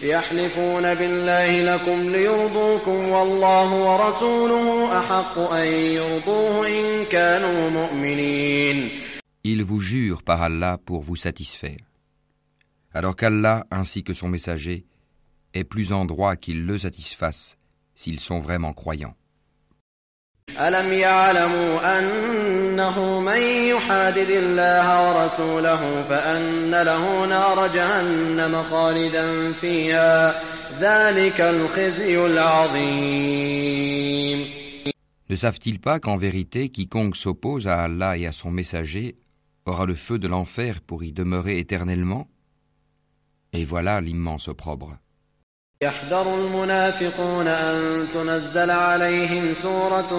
[0.03, 8.89] يحلفون بالله لكم ليرضوكم والله ورسوله أحق أن يرضوه إن كانوا مؤمنين
[9.45, 11.79] Ils vous jurent par Allah pour vous satisfaire.
[12.93, 14.85] Alors qu'Allah ainsi que son messager
[15.53, 17.57] est plus en droit qu'ils le satisfassent
[17.95, 19.15] s'ils sont vraiment croyants.
[20.59, 30.41] ألم يعلموا أنه من يحادد الله ورسوله فأن له نار جهنم خالدا فيها
[30.79, 33.45] ذلك الخزي العظيم
[35.27, 39.15] Ne savent-ils pas qu'en vérité quiconque s'oppose à Allah et à son messager
[39.65, 42.27] aura le feu de l'enfer pour y demeurer éternellement
[43.51, 44.97] Et voilà l'immense opprobre.
[45.85, 50.09] يحذر المنافقون أن تنزل عليهم سورة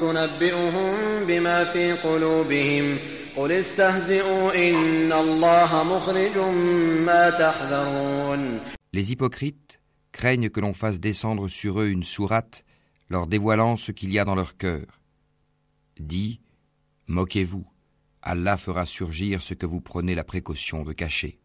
[0.00, 0.94] تنبئهم
[1.26, 2.98] بما في قلوبهم
[3.36, 6.38] قل استهزئوا إن الله مخرج
[7.06, 8.60] ما تحذرون
[8.92, 9.80] Les hypocrites
[10.12, 12.64] craignent que l'on fasse descendre sur eux une sourate
[13.08, 14.86] leur dévoilant ce qu'il y a dans leur cœur.
[15.98, 16.40] Dis,
[17.06, 17.66] moquez-vous,
[18.22, 21.38] Allah fera surgir ce que vous prenez la précaution de cacher.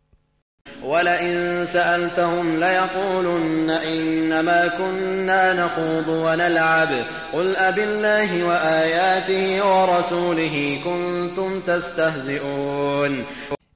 [0.83, 13.25] ولئن سألتهم ليقولن إنما كنا نخوض ونلعب قل أبالله وآياته ورسوله كنتم تستهزئون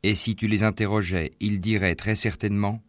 [0.04, 2.80] Et si tu les interrogeais, ils diraient très certainement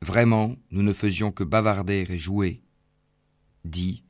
[0.00, 2.60] Vraiment, nous ne faisions que bavarder et jouer.
[3.64, 4.02] Dis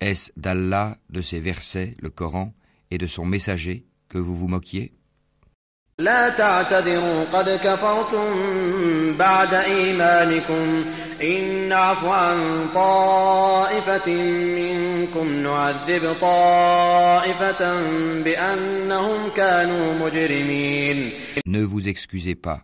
[0.00, 2.54] Est-ce d'Allah, de ses versets, le Coran,
[2.90, 4.94] et de son messager que vous vous moquiez
[6.00, 8.26] لا تعتذروا قد كفرتم
[9.16, 10.84] بعد إيمانكم
[11.22, 14.14] إن نعف عن طائفة
[14.56, 17.62] منكم نعذب طائفة
[18.22, 21.12] بأنهم كانوا مجرمين
[21.46, 22.62] Ne vous excusez pas.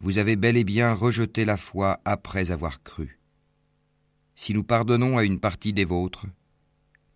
[0.00, 3.18] Vous avez bel et bien rejeté la foi après avoir cru.
[4.36, 6.26] Si nous pardonnons à une partie des vôtres,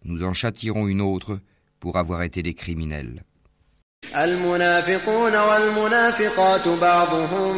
[0.03, 1.39] nous en châtirons une autre
[1.79, 3.23] pour avoir été des criminels.
[4.17, 7.57] المنافقون والمنافقات بعضهم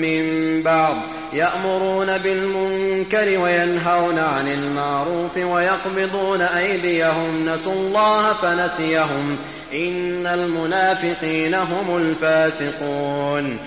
[0.00, 0.22] من
[0.62, 0.96] بعض
[1.32, 9.36] يأمرون بالمنكر وينهون عن المعروف ويقبضون أيديهم نسوا الله فنسيهم
[9.72, 13.58] إن المنافقين هم الفاسقون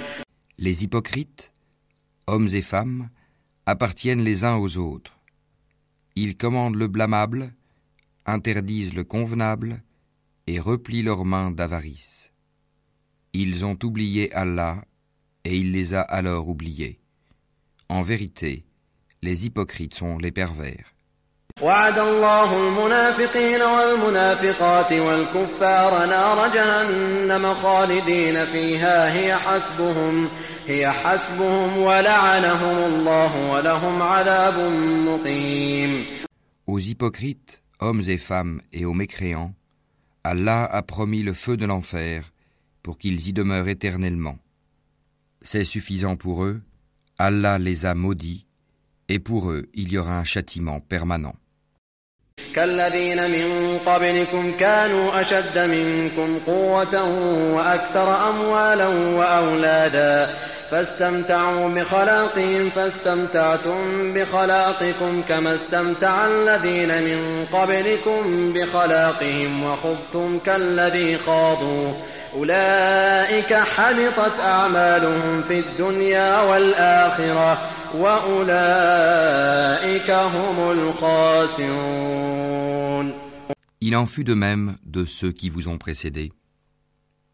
[0.60, 1.52] Les hypocrites,
[2.26, 3.10] hommes et femmes,
[3.68, 5.14] appartiennent les uns aux autres.
[6.16, 7.54] Ils commandent le blâmable,
[8.26, 9.82] interdisent le convenable
[10.48, 12.32] et replient leurs mains d'avarice.
[13.34, 14.84] Ils ont oublié Allah
[15.44, 17.00] et il les a alors oubliés.
[17.90, 18.66] En vérité,
[19.22, 20.94] les hypocrites sont les pervers.
[21.62, 30.30] وعد الله المنافقين والمنافقات والكفار نار جهنم خالدين فيها هي حسبهم
[30.68, 34.60] هي حسبهم ولعنهم الله ولهم عذاب
[35.08, 36.06] مقيم
[36.68, 39.54] Aux hypocrites, hommes et femmes, et aux mécréants,
[40.24, 42.32] Allah a promis le feu de l'enfer
[42.84, 44.38] pour qu'ils y demeurent éternellement.
[45.42, 46.62] C'est suffisant pour eux,
[47.18, 48.46] Allah les a maudits,
[49.10, 51.36] et pour eux il y aura un châtiment permanent.
[52.56, 57.04] كالذين من قبلكم كانوا أشد منكم قوة
[57.54, 60.30] وأكثر أموالا وأولادا
[60.73, 71.93] فاستمتعوا بخلاقهم فاستمتعتم بخلاقكم كما استمتع الذين من قبلكم بخلاقهم وخضتم كالذي خاضوا
[72.35, 79.31] أولئك حبطت أعمالهم في الدنيا والآخرة وأولئك
[80.11, 82.33] هم الخاسرون
[83.85, 86.33] Il en fut de même de ceux qui vous ont précédés.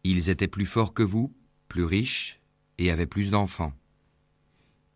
[0.03, 1.31] Ils étaient plus forts que vous,
[1.67, 2.38] plus riches,
[2.79, 3.73] et avaient plus d'enfants.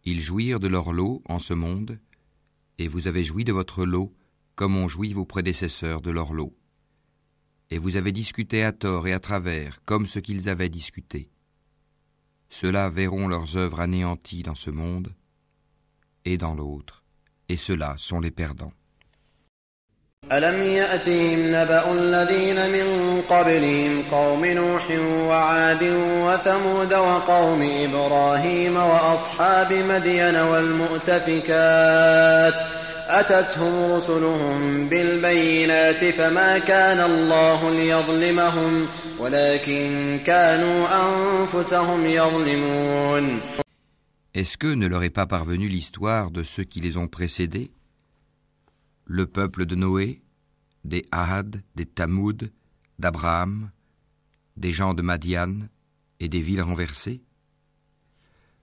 [0.06, 2.00] Ils jouirent de leur lot en ce monde,
[2.80, 4.16] et vous avez joui de votre lot
[4.56, 6.56] comme ont joui vos prédécesseurs de leur lot.
[7.70, 11.30] Et vous avez discuté à tort et à travers comme ce qu'ils avaient discuté.
[12.50, 15.14] Ceux-là verront leurs œuvres anéanties dans ce monde
[16.24, 17.04] et dans l'autre,
[17.50, 18.74] et ceux-là sont les perdants.
[20.32, 24.92] ألم يأتهم نبأ الذين من قبلهم قوم نوح
[25.30, 25.84] وعاد
[26.24, 31.54] وثمود وقوم إبراهيم وأصحاب مدين والمؤتفكات
[33.08, 38.88] أتتهم رسلهم بالبينات فما كان الله ليظلمهم
[39.20, 43.42] ولكن كانوا أنفسهم يظلمون
[44.36, 47.70] Est-ce que ne leur est pas parvenue l'histoire de ceux qui les ont précédés?
[49.05, 50.23] Le peuple de Noé,
[50.85, 52.53] des Ahad, des Tamoud,
[52.99, 53.71] d'Abraham,
[54.57, 55.69] des gens de Madian
[56.21, 57.23] et des villes renversées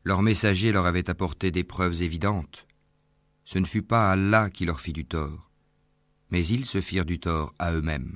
[0.03, 2.67] Leurs messagers leur avaient apporté des preuves évidentes.
[3.43, 5.49] Ce ne fut pas Allah qui leur fit du tort,
[6.29, 8.15] mais ils se firent du tort à eux-mêmes.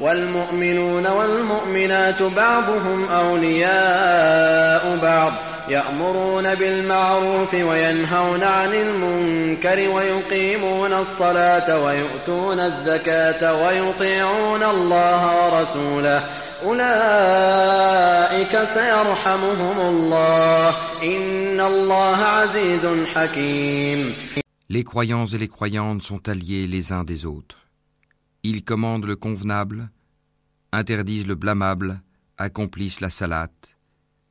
[0.00, 14.62] والمؤمنون والمؤمنات بعضهم أولياء بعض يأمرون بالمعروف وينهون عن المنكر ويقيمون الصلاة ويؤتون الزكاة ويطيعون
[14.62, 16.22] الله ورسوله
[16.64, 20.68] أولئك سيرحمهم الله
[21.02, 24.14] إن الله عزيز حكيم
[24.68, 27.68] Les croyants et les croyantes sont alliés les uns des autres.
[28.42, 29.90] Ils commandent le convenable,
[30.72, 32.00] interdisent le blâmable,
[32.36, 33.52] accomplissent la salat,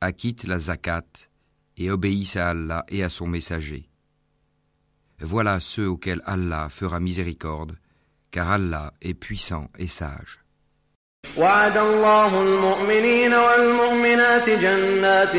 [0.00, 1.28] acquittent la zakat
[1.76, 3.88] et obéissent à Allah et à son messager.
[5.20, 7.76] Voilà ceux auxquels Allah fera miséricorde,
[8.30, 10.40] car Allah est puissant et sage.
[11.36, 15.32] وعد الله المؤمنين والمؤمنات جنات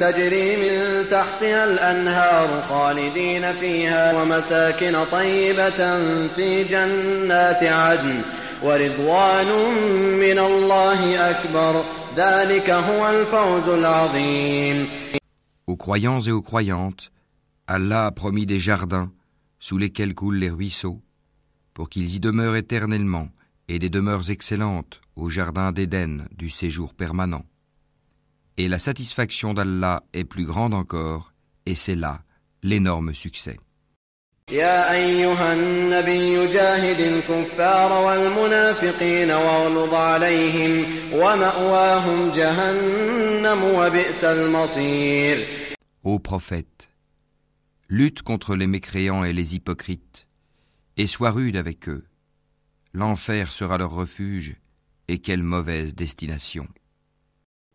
[0.00, 5.98] تجري من تحتها الأنهار خالدين فيها ومساكن طيبة
[6.36, 8.22] في جنات عدن
[8.62, 9.46] ورضوان
[10.18, 11.84] من الله أكبر
[15.67, 17.11] Aux croyants et aux croyantes,
[17.67, 19.11] Allah a promis des jardins
[19.59, 21.01] sous lesquels coulent les ruisseaux,
[21.73, 23.29] pour qu'ils y demeurent éternellement,
[23.67, 27.45] et des demeures excellentes au jardin d'Éden du séjour permanent.
[28.57, 31.33] Et la satisfaction d'Allah est plus grande encore,
[31.67, 32.23] et c'est là
[32.63, 33.57] l'énorme succès.
[34.50, 45.46] يا أيها النبي جاهد الكفار والمنافقين واغلظ عليهم ومأواهم جهنم وبئس المصير
[46.04, 46.90] Ô prophète,
[47.88, 50.26] lutte contre les mécréants et les hypocrites,
[50.98, 52.04] et sois rude avec eux.
[52.92, 54.56] L'enfer sera leur refuge,
[55.08, 56.68] et quelle mauvaise destination.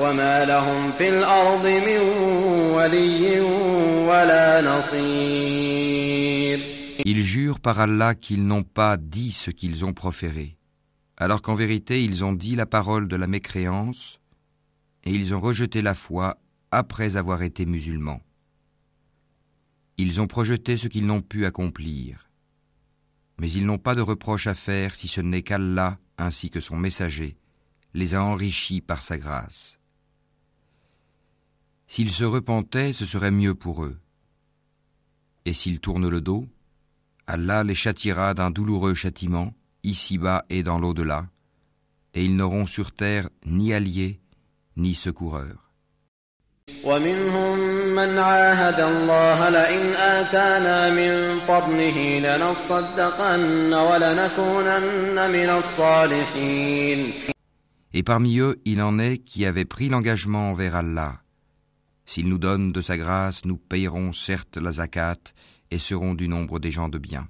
[0.00, 1.98] وما لهم في الأرض من
[2.74, 3.40] ولي
[4.08, 6.04] ولا نصير
[7.06, 10.56] Ils jurent par Allah qu'ils n'ont pas dit ce qu'ils ont proféré,
[11.16, 14.20] alors qu'en vérité ils ont dit la parole de la mécréance
[15.04, 16.38] et ils ont rejeté la foi
[16.70, 18.20] après avoir été musulmans.
[19.98, 22.30] Ils ont projeté ce qu'ils n'ont pu accomplir,
[23.38, 26.76] mais ils n'ont pas de reproche à faire si ce n'est qu'Allah ainsi que son
[26.76, 27.36] messager
[27.92, 29.77] les a enrichis par sa grâce.
[31.89, 33.97] S'ils se repentaient, ce serait mieux pour eux.
[35.45, 36.45] Et s'ils tournent le dos,
[37.25, 41.25] Allah les châtiera d'un douloureux châtiment, ici-bas et dans l'au-delà,
[42.13, 44.19] et ils n'auront sur terre ni alliés,
[44.77, 45.71] ni secoureurs.
[57.93, 61.23] Et parmi eux, il en est qui avaient pris l'engagement envers Allah.
[62.11, 65.19] S'il nous donne de sa grâce, nous payerons certes la zakat
[65.69, 67.27] et serons du nombre des gens de bien.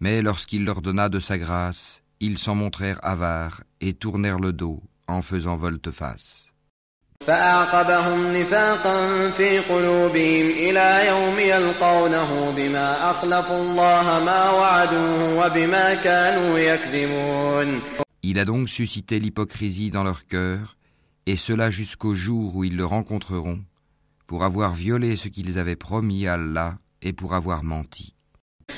[0.00, 4.82] Mais lorsqu'il leur donna de sa grâce, ils s'en montrèrent avares et tournèrent le dos
[5.06, 6.52] en faisant volte-face.
[7.27, 17.81] فأعقبهم نفاقا في قلوبهم إلى يوم يلقونه بما أخلفوا الله ما وعدوه وبما كانوا يكذبون
[18.25, 20.77] Il a donc suscité l'hypocrisie dans leur cœur,
[21.25, 23.59] et cela jusqu'au jour où ils le rencontreront,
[24.27, 28.15] pour avoir violé ce qu'ils avaient promis à Allah et pour avoir menti.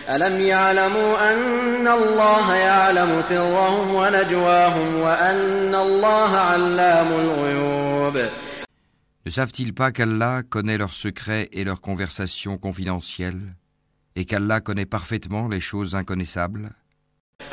[0.10, 8.30] ألم يعلموا أن الله يعلم سرهم ونجواهم وأن الله علام الغيوب
[9.26, 13.56] Ne savent-ils pas qu'Allah connaît leurs secrets et leurs conversations confidentielles,
[14.16, 16.70] et qu'Allah connaît parfaitement les choses inconnaissables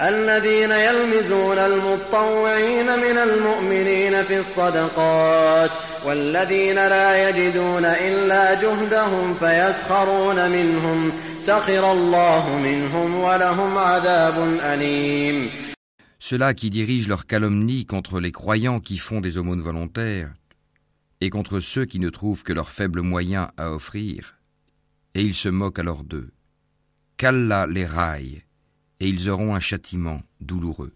[0.01, 5.71] الذين يلمزون المطوعين من المؤمنين في الصدقات
[6.07, 15.51] والذين لا يجدون إلا جهدهم فيسخرون منهم سخر الله منهم ولهم عذاب أليم
[16.19, 20.33] Ceux-là qui dirigent leur calomnie contre les croyants qui font des aumônes volontaires,
[21.21, 24.37] et contre ceux qui ne trouvent que leurs faibles moyens à offrir,
[25.15, 26.31] et ils se moquent alors d'eux.
[27.17, 28.45] Qu'Allah les raille,
[29.01, 30.93] et ils auront un châtiment douloureux.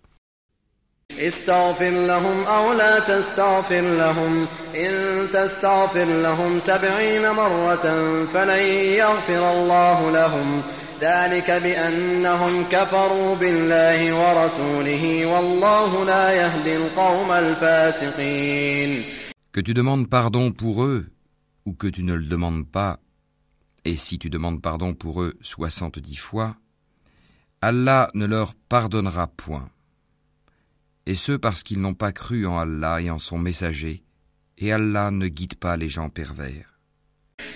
[1.19, 7.87] استغفر لهم أو لا تستغفر لهم إن تستغفر لهم سبعين مرة
[8.25, 8.63] فلن
[9.03, 10.63] يغفر الله لهم
[11.01, 19.05] ذلك بأنهم كفروا بالله ورسوله والله لا يهدي القوم الفاسقين
[19.53, 21.07] Que tu demandes pardon pour eux,
[21.65, 22.99] ou que tu ne le demandes pas,
[23.87, 26.57] et si tu demandes pardon pour eux soixante-dix fois,
[27.63, 29.71] Allah ne leur pardonnera point.
[31.07, 34.03] Et ce parce qu'ils n'ont pas cru en Allah et en son messager,
[34.59, 36.77] et Allah ne guide pas les gens pervers.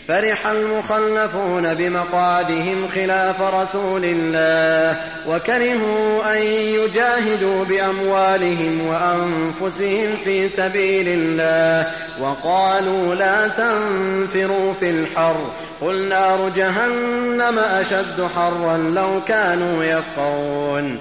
[0.08, 13.14] فرح المخلفون بمقعدهم خلاف رسول الله وكرهوا أن يجاهدوا بأموالهم وأنفسهم في سبيل الله وقالوا
[13.14, 15.50] لا تنفروا في الحر
[15.80, 20.98] قل نار جهنم أشد حرا لو كانوا يفقهون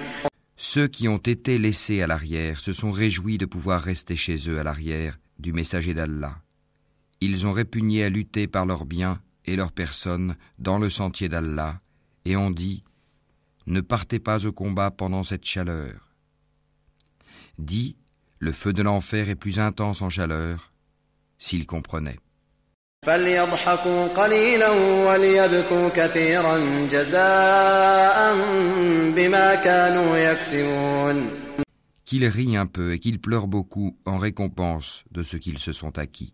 [0.75, 4.59] Ceux qui ont été laissés à l'arrière se sont réjouis de pouvoir rester chez eux
[4.59, 6.43] à l'arrière du messager d'Allah.
[7.20, 11.81] Ils ont répugné à lutter par leurs biens et leurs personnes dans le sentier d'Allah
[12.25, 12.83] et ont dit
[13.68, 16.12] Ne partez pas au combat pendant cette chaleur.
[17.57, 17.97] Dit
[18.41, 20.72] Le feu de l'enfer est plus intense en chaleur,
[21.39, 22.18] s'ils comprenaient.
[23.07, 24.70] فليضحكوا قليلا
[25.07, 26.59] وليبكوا كثيرا
[26.90, 28.34] جزاء
[29.16, 31.30] بما كانوا يكسبون
[32.07, 35.98] Qu'ils rient un peu et qu'ils pleurent beaucoup en récompense de ce qu'ils se sont
[35.98, 36.32] acquis.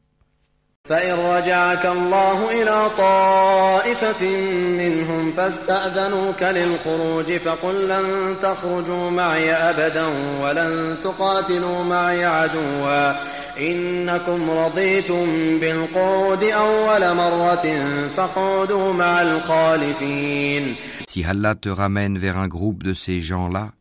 [0.88, 4.36] فإن رجعك الله إلى طائفة
[4.80, 10.06] منهم فاستأذنوك للخروج فقل لن تخرجوا معي أبدا
[10.42, 13.12] ولن تقاتلوا معي عدوا
[13.59, 15.25] إنكم رضيتم
[15.59, 17.65] بالقعود أول مرة
[18.09, 20.75] فاقعدوا مع الخالفين
[21.07, 23.73] Si Allah te ramène vers un groupe de ces gens-là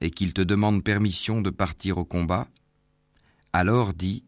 [0.00, 2.46] et qu'il te demande permission de partir au combat,
[3.52, 4.24] alors dis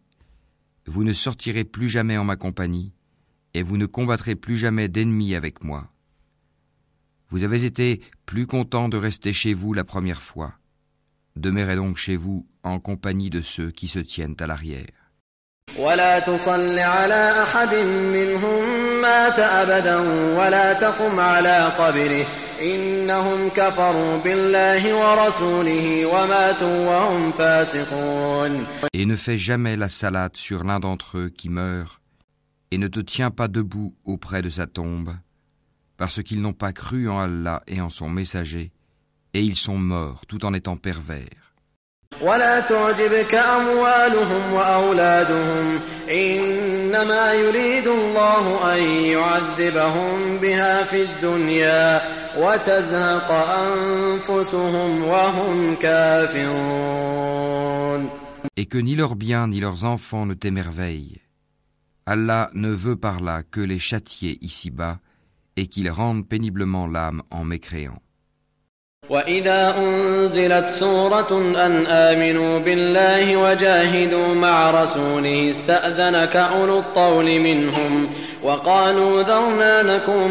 [0.86, 2.92] Vous ne sortirez plus jamais en ma compagnie
[3.54, 5.88] et vous ne combattrez plus jamais d'ennemis avec moi.
[7.30, 10.54] Vous avez été plus content de rester chez vous la première fois.
[11.36, 14.86] Demeurez donc chez vous en compagnie de ceux qui se tiennent à l'arrière.
[15.78, 19.96] ولا تصل على أحد منهم مات أبدا
[20.38, 22.26] ولا تقم على قبره
[22.62, 30.80] إنهم كفروا بالله ورسوله وماتوا وهم فاسقون Et ne fais jamais la salade sur l'un
[30.80, 32.00] d'entre eux qui meurt,
[32.70, 35.10] et ne te tiens pas debout auprès de sa tombe,
[35.96, 38.72] parce qu'ils n'ont pas cru en Allah et en son messager,
[39.34, 41.46] et ils sont morts tout en étant pervers.
[42.22, 52.02] ولا تعجبك أموالهم وأولادهم إنما يريد الله أن يعذبهم بها في الدنيا
[52.38, 57.26] وتزهق أنفسهم وهم كافرون
[58.58, 61.20] Et que ni leurs biens ni leurs enfants ne t'émerveillent.
[62.06, 64.98] Allah ne veut par là que les châtier ici-bas
[65.56, 68.00] et qu'ils rendent péniblement l'âme en mécréant.
[69.10, 71.30] وإذا أنزلت سورة
[71.66, 78.08] أن آمنوا بالله وجاهدوا مع رسوله استأذنك أولو الطول منهم
[78.42, 80.30] وقالوا ذرنا نكن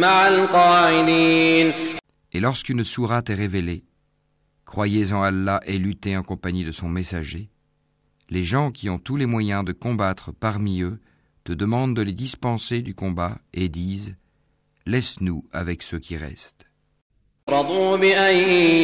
[0.00, 1.72] مع القاعدين
[2.32, 3.84] Et lorsqu'une sourate est révélée,
[4.64, 7.48] croyez en Allah et luttez en compagnie de son messager,
[8.28, 10.98] les gens qui ont tous les moyens de combattre parmi eux
[11.44, 14.16] te demandent de les dispenser du combat et disent
[14.86, 16.66] Laisse-nous avec ceux qui restent.
[17.48, 18.36] رضوا بأن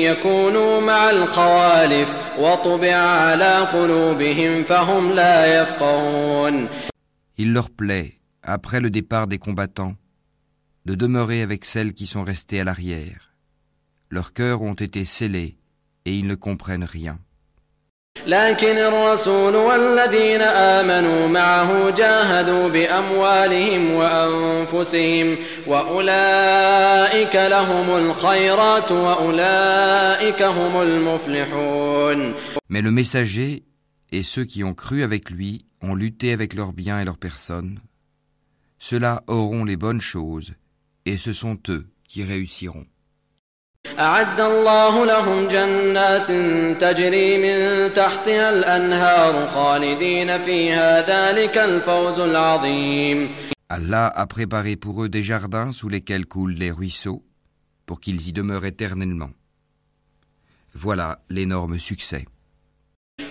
[0.03, 6.69] يكونوا مع الخوالف وطبع على قلوبهم فهم لا يفقهون
[7.39, 9.95] Il leur plaît, après le départ des combattants,
[10.85, 13.33] de demeurer avec celles qui sont restées à l'arrière.
[14.11, 15.57] Leurs cœurs ont été scellés
[16.05, 17.19] et ils ne comprennent rien.
[18.27, 25.37] لكن الرسول والذين آمنوا معه جاهدوا بأموالهم وأنفسهم
[25.67, 32.35] وأولئك لهم الخيرات وأولئك هم المفلحون
[32.69, 33.65] Mais le messager
[34.13, 37.81] et ceux qui ont cru avec lui ont lutté avec leurs biens et leurs personnes.
[38.79, 40.53] Ceux-là auront les bonnes choses
[41.07, 42.87] et ce sont eux qui réussiront.
[43.99, 46.27] أعد الله لهم جنات
[46.81, 53.29] تجري من تحتها الأنهار خالدين فيها ذلك الفوز العظيم
[53.69, 57.23] Allah a préparé pour eux des jardins sous lesquels coulent les ruisseaux,
[57.87, 59.31] pour qu'ils y demeurent éternellement.
[60.75, 62.25] Voilà l'énorme succès.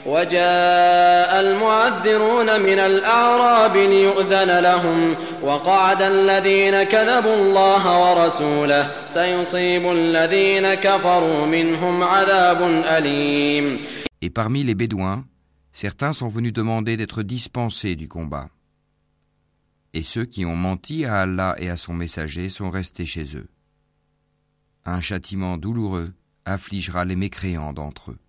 [0.06, 12.04] وجاء المعذرون من الأعراب ليؤذن لهم وقعد الذين كذبوا الله ورسوله سيصيب الذين كفروا منهم
[12.04, 12.62] عذاب
[12.98, 13.80] أليم
[14.22, 15.24] Et parmi les Bédouins,
[15.72, 18.50] certains sont venus demander d'être dispensés du combat.
[19.94, 23.48] Et ceux qui ont menti à Allah et à son messager sont restés chez eux.
[24.86, 26.12] Un châtiment douloureux
[26.46, 28.20] affligera les mécréants d'entre eux.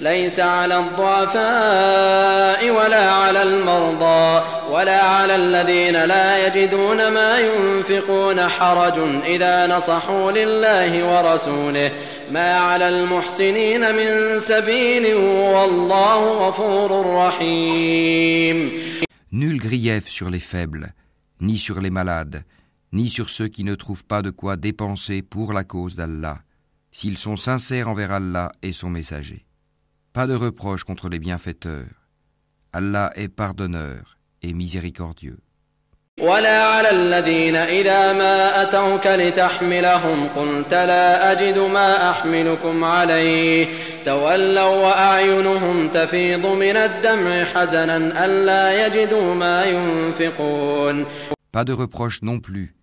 [0.00, 9.66] ليس على الضعفاء ولا على المرضى ولا على الذين لا يجدون ما ينفقون حرج إذا
[9.76, 11.92] نصحوا لله ورسوله
[12.30, 18.90] ما على المحسنين من سبيل والله غفور رحيم
[19.32, 20.88] Nul grief sur les faibles,
[21.40, 22.42] ni sur les malades,
[22.92, 26.38] ni sur ceux qui ne trouvent pas de quoi dépenser pour la cause d'Allah,
[26.90, 29.46] s'ils sont sincères envers Allah et son messager.
[30.13, 32.07] Pas de reproche contre les bienfaiteurs.
[32.71, 35.39] Allah est pardonneur et miséricordieux.
[36.19, 43.67] ولا على الذين إذا ما أتوك لتحملهم قلت لا أجد ما أحملكم عليه
[44.05, 51.05] تولوا وأعينهم تفيض من الدمع حزنا ألا يجدوا ما ينفقون
[51.51, 52.75] Pas de reproche non plus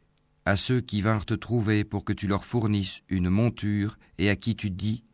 [0.45, 4.37] à ceux qui vinrent te trouver pour que tu leur fournisses une monture et à
[4.37, 5.05] qui tu dis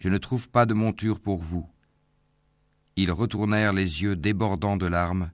[0.00, 1.66] Je ne trouve pas de monture pour vous.
[2.96, 5.30] Ils retournèrent les yeux débordants de larmes,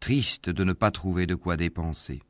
[0.00, 2.20] tristes de ne pas trouver de quoi dépenser.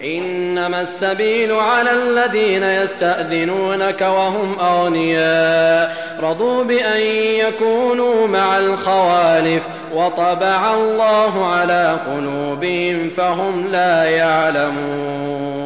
[0.00, 7.00] إنما السبيل على الذين يستأذنونك وهم أغنياء رضوا بأن
[7.46, 9.62] يكونوا مع الخوالف
[9.94, 15.56] وطبع الله على قلوبهم فهم لا يعلمون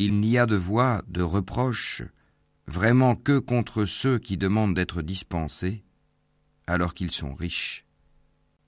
[0.00, 2.02] Il n'y a de voix, de reproche,
[2.68, 5.84] vraiment que contre ceux qui demandent d'être dispensés,
[6.66, 7.84] alors qu'ils sont riches.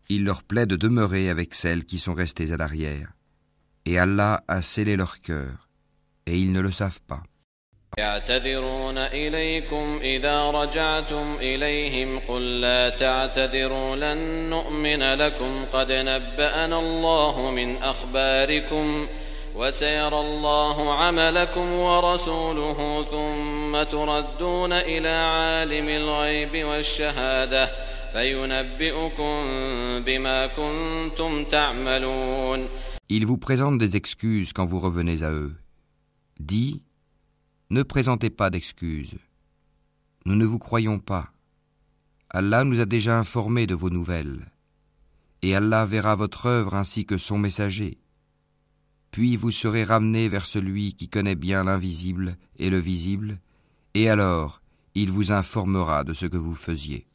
[0.08, 3.12] Il leur plaît de demeurer avec celles qui sont restées à l'arrière.
[3.84, 5.68] Et Allah a scellé leur cœur,
[6.26, 7.22] et ils ne le savent pas.
[7.98, 17.76] يعتذرون إليكم إذا رجعتم إليهم قل لا تعتذروا لن نؤمن لكم قد نبأنا الله من
[17.76, 19.06] أخباركم
[19.56, 27.70] وسيرى الله عملكم ورسوله ثم تردون إلى عالم الغيب والشهادة
[28.12, 29.34] فينبئكم
[30.04, 32.68] بما كنتم تعملون
[33.08, 35.54] Ils vous présentent des excuses quand vous revenez à eux.
[36.40, 36.82] Dis,
[37.70, 39.14] ne présentez pas d'excuses.
[40.24, 41.30] Nous ne vous croyons pas.
[42.30, 44.50] Allah nous a déjà informés de vos nouvelles.
[45.42, 47.98] Et Allah verra votre œuvre ainsi que son messager.
[49.11, 53.39] puis vous serez ramenés vers celui qui connaît bien l'invisible et le visible,
[53.93, 54.61] et alors
[54.95, 57.05] il vous informera de ce que vous faisiez.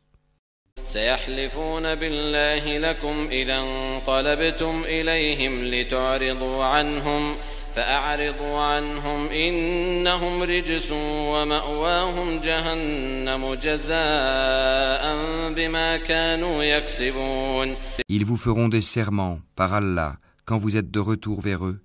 [18.09, 20.17] Ils vous feront des serments par Allah
[20.47, 21.81] quand vous êtes de retour vers eux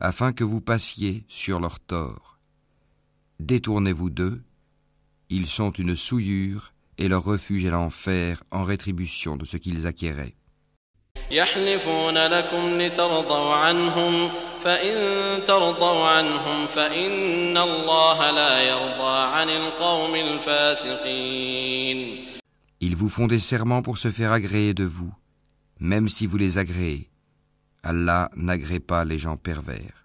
[0.00, 2.38] afin que vous passiez sur leurs tort.
[3.40, 4.42] Détournez-vous d'eux,
[5.30, 10.36] ils sont une souillure et leur refuge est l'enfer en rétribution de ce qu'ils acquéraient.
[22.80, 25.12] Ils vous font des serments pour se faire agréer de vous,
[25.80, 27.08] même si vous les agréez.
[27.83, 29.99] Allah n'agrée pas les gens pervers.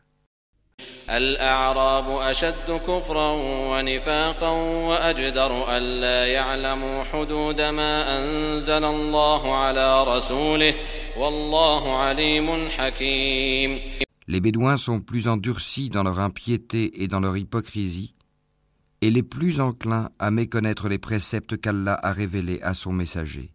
[1.11, 3.33] الأعراب أشد كفرا
[3.71, 4.51] ونفاقا
[4.89, 10.75] وأجدر ألا يعلموا حدود ما أنزل الله على رسوله
[11.17, 13.81] والله عليم حكيم
[14.27, 18.15] Les Bédouins sont plus endurcis dans leur impiété et dans leur hypocrisie,
[19.03, 23.53] et les plus enclins à méconnaître les préceptes qu'Allah a révélés à son messager.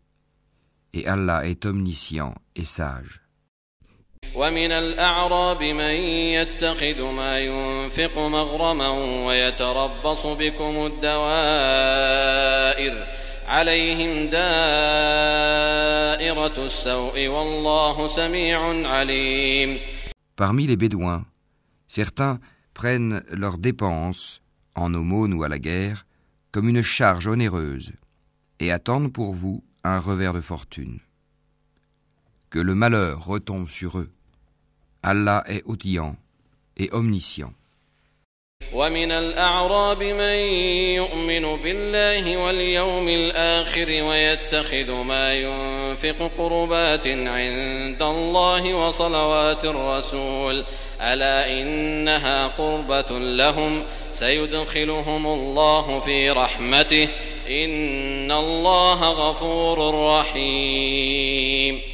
[0.94, 3.23] Et Allah est omniscient et sage.
[4.36, 5.96] ومن الأعراب من
[6.38, 8.90] يتخذ ما ينفق مغرما
[9.26, 12.00] ويتربص بكم الدوائر
[13.48, 14.40] عليهم دائرة
[16.66, 19.80] السوء والله سميع عليم
[20.36, 21.26] Parmi les Bédouins,
[21.90, 22.40] certains
[22.74, 24.42] prennent leurs dépenses,
[24.74, 26.06] en aumône ou à la guerre,
[26.54, 27.92] comme une charge onéreuse,
[28.62, 31.00] et attendent pour vous un revers de fortune.
[32.55, 34.09] Que le malheur retombe sur eux.
[35.03, 36.15] Allah est outillant
[36.77, 37.53] et omniscient.
[38.73, 40.39] ومن الأعراب من
[40.95, 50.65] يؤمن بالله واليوم الآخر ويتخذ ما ينفق قربات عند الله وصلوات الرسول
[51.01, 57.09] ألا إنها قربة لهم سيدخلهم الله في رحمته
[57.51, 61.94] إن الله غفور رحيم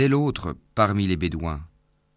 [0.00, 1.60] Tel autre parmi les Bédouins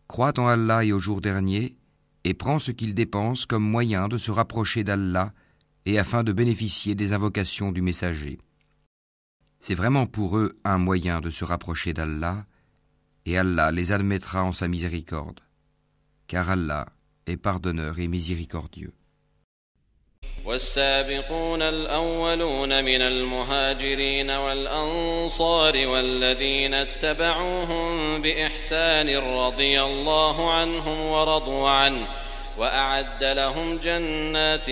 [0.07, 1.75] croit en Allah et au jour dernier
[2.23, 5.34] et prend ce qu'il dépense comme moyen de se rapprocher d'Allah
[5.86, 8.38] et afin de bénéficier des invocations du messager.
[9.59, 12.45] C'est vraiment pour eux un moyen de se rapprocher d'Allah,
[13.25, 15.41] et Allah les admettra en sa miséricorde,
[16.27, 16.86] car Allah
[17.25, 18.93] est pardonneur et miséricordieux.
[20.45, 32.07] والسابقون الأولون من المهاجرين والأنصار والذين اتبعوهم بإحسان رضي الله عنهم ورضوا عنه
[32.57, 34.65] وأعد لهم جنات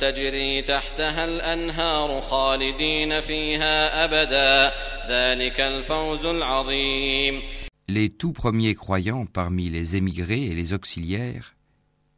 [0.00, 4.72] تجري تحتها الأنهار خالدين فيها أبدا.
[5.08, 7.42] ذلك الفوز العظيم.
[7.88, 11.54] Les tout premiers croyants parmi les émigrés et les auxiliaires,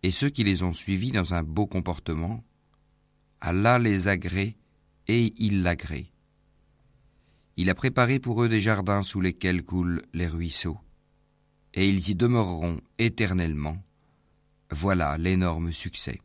[0.02, 2.40] et ceux qui les ont suivis dans un beau comportement,
[3.45, 4.55] Allah les agrée
[5.07, 6.11] et il l'agrée.
[7.57, 10.79] Il a préparé pour eux des jardins sous lesquels coulent les ruisseaux,
[11.73, 13.77] et ils y demeureront éternellement.
[14.71, 16.19] Voilà l'énorme succès.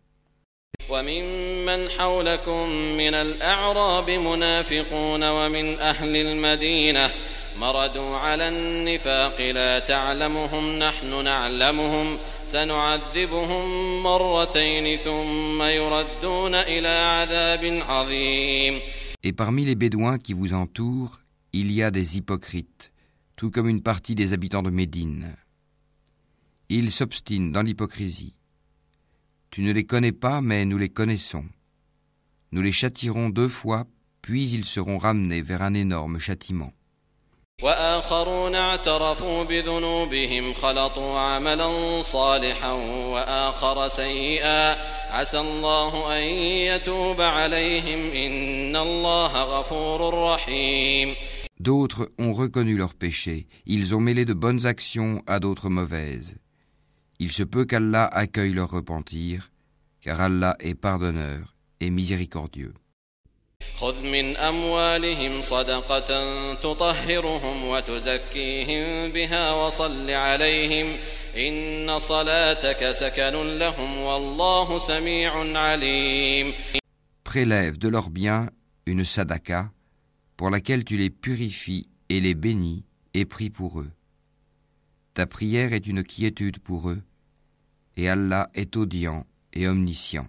[0.90, 2.68] وممن حولكم
[2.98, 7.10] من الأعراب منافقون ومن أهل المدينة
[7.56, 13.64] مردوا على النفاق لا تعلمهم نحن نعلمهم سنعذبهم
[14.02, 18.80] مرتين ثم يردون إلى عذاب عظيم
[19.22, 21.18] Et parmi les Bédouins qui vous entourent,
[21.52, 22.92] il y a des hypocrites,
[23.34, 25.34] tout comme une partie des habitants de Médine.
[26.68, 28.34] Ils s'obstinent dans l'hypocrisie.
[29.50, 31.44] Tu ne les connais pas, mais nous les connaissons.
[32.52, 33.86] Nous les châtirons deux fois,
[34.22, 36.72] puis ils seront ramenés vers un énorme châtiment.
[37.62, 42.72] وآخرون اعترفوا بذنوبهم خلطوا عملا صالحا
[43.12, 44.76] وآخر سيئا
[45.10, 51.14] عسى الله أن يتوب عليهم إن الله غفور رحيم
[51.58, 56.34] D'autres ont reconnu leurs péchés, ils ont mêlé de bonnes actions à d'autres mauvaises.
[57.18, 59.50] Il se peut qu'Allah accueille leur repentir,
[60.02, 62.74] car Allah est pardonneur et miséricordieux.
[63.74, 66.10] خذ من أموالهم صدقة
[66.54, 70.96] تطهرهم وتزكيهم بها وصل عليهم
[71.36, 76.54] إن صلاتك سكن لهم والله سميع عليم
[77.24, 78.48] Prélève de leurs biens
[78.86, 79.70] une sadaka
[80.36, 83.90] pour laquelle tu les purifies et les bénis et pries pour eux.
[85.14, 87.02] Ta prière est une quiétude pour eux,
[87.96, 90.28] et Allah est audient et omniscient.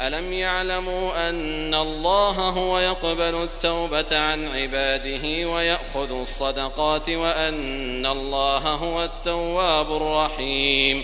[0.00, 9.86] ألم يعلموا أن الله هو يقبل التوبة عن عباده ويأخذ الصدقات وأن الله هو التواب
[9.92, 11.02] الرحيم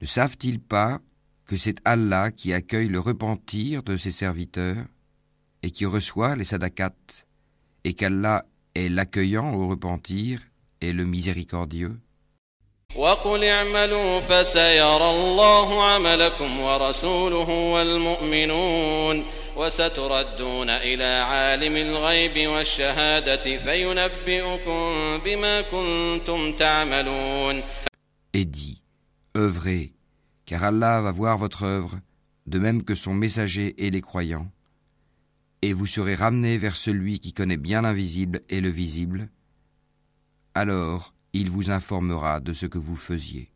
[0.00, 0.98] Ne savent-ils pas
[1.46, 4.84] que c'est Allah qui accueille le repentir de ses serviteurs
[5.62, 7.24] et qui reçoit les sadakats,
[7.84, 10.40] et qu'Allah est l'accueillant au repentir
[10.80, 12.00] et le miséricordieux
[12.96, 19.24] وقل اعملوا فسيرى الله عملكم ورسوله والمؤمنون
[19.56, 27.62] وستردون إلى عالم الغيب والشهادة فينبئكم بما كنتم تعملون
[28.34, 28.82] et dit
[29.36, 29.92] œuvrez,
[30.46, 31.98] car Allah va voir votre œuvre,
[32.46, 34.50] de même que son messager et les croyants,
[35.60, 39.28] et vous serez ramenés vers celui qui connaît bien l'invisible et le visible.
[40.54, 43.49] Alors, il vous informera de ce que vous faisiez.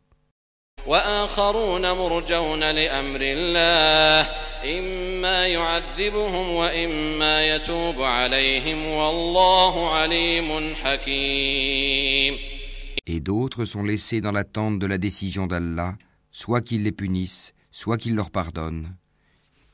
[13.06, 15.94] Et d'autres sont laissés dans l'attente de la décision d'Allah,
[16.30, 18.96] soit qu'il les punisse, soit qu'il leur pardonne.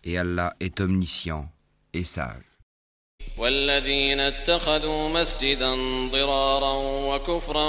[0.04, 1.50] Et Allah est omniscient
[1.92, 2.47] et sage.
[3.38, 5.74] والذين اتخذوا مسجدا
[6.10, 6.74] ضرارا
[7.14, 7.68] وكفرا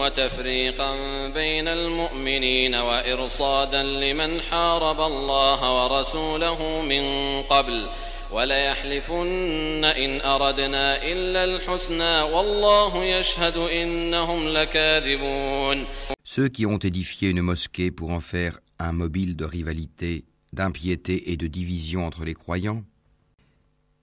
[0.00, 0.92] وتفريقا
[1.28, 7.02] بين المؤمنين وإرصادا لمن حارب الله ورسوله من
[7.42, 7.86] قبل
[8.32, 15.86] وليحلفن إن أردنا إلا الحسنى والله يشهد إنهم لكاذبون.
[16.24, 21.36] Ceux qui ont édifié une mosquée pour en faire un mobile de rivalité, d'impiété et
[21.36, 22.84] de division entre les croyants,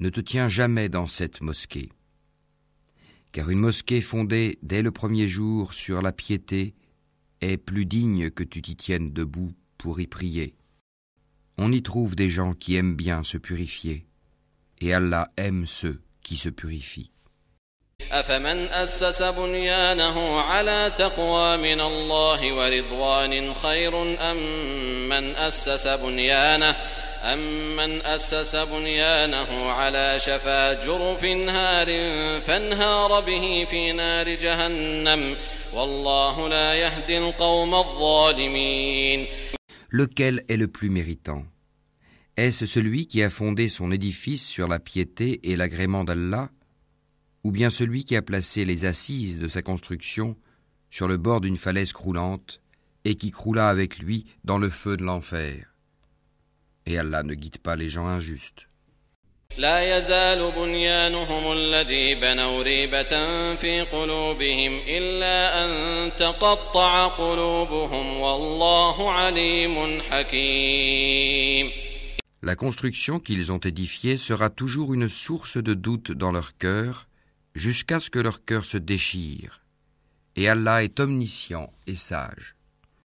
[0.00, 1.88] Ne te tiens jamais dans cette mosquée,
[3.32, 6.74] car une mosquée fondée dès le premier jour sur la piété
[7.40, 10.54] est plus digne que tu t'y tiennes debout pour y prier.
[11.58, 14.06] On y trouve des gens qui aiment bien se purifier,
[14.80, 17.10] et Allah aime ceux qui se purifient.
[18.12, 24.36] أفمن أسس بنيانه على تقوى من الله ورضوان خير أم
[25.08, 26.76] من أسس بنيانه
[27.22, 31.86] أمن أسس بنيانه على شفا جرف هار
[32.40, 35.36] فانهار به في نار جهنم
[35.74, 39.26] والله لا يهدي القوم الظالمين
[39.90, 41.44] Lequel est le plus méritant
[42.36, 46.50] Est-ce celui qui a fondé son édifice sur la piété et l'agrément d'Allah
[47.44, 50.36] Ou bien celui qui a placé les assises de sa construction
[50.90, 52.60] sur le bord d'une falaise croulante
[53.04, 55.69] et qui croula avec lui dans le feu de l'enfer
[56.86, 58.66] Et Allah ne guide pas les gens injustes.
[59.58, 63.12] لا يزال بنيانهم الذي بنوا ريبة
[63.54, 65.70] في قلوبهم إلا أن
[66.16, 71.70] تقطع قلوبهم والله عليم حكيم
[72.42, 77.08] La construction qu'ils ont édifiée sera toujours une source de doute dans leur cœur
[77.54, 79.62] jusqu'à ce que leur cœur se déchire.
[80.36, 82.54] Et Allah est omniscient et sage.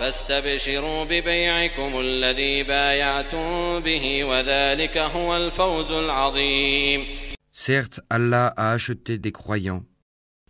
[0.00, 7.04] فاستبشروا ببيعكم الذي بايعتم به وذلك هو الفوز العظيم
[7.52, 9.84] Certes, Allah a acheté des croyants,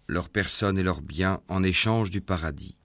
[0.09, 2.77] leurs personnes et leurs biens en échange du paradis.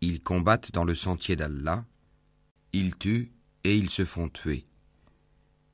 [0.00, 1.84] Ils combattent dans le sentier d'Allah,
[2.72, 3.30] ils tuent
[3.62, 4.66] et ils se font tuer.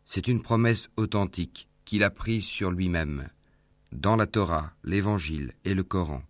[0.04, 3.28] C'est une promesse authentique qu'il a prise sur lui-même,
[3.92, 6.22] dans la Torah, l'Évangile et le Coran.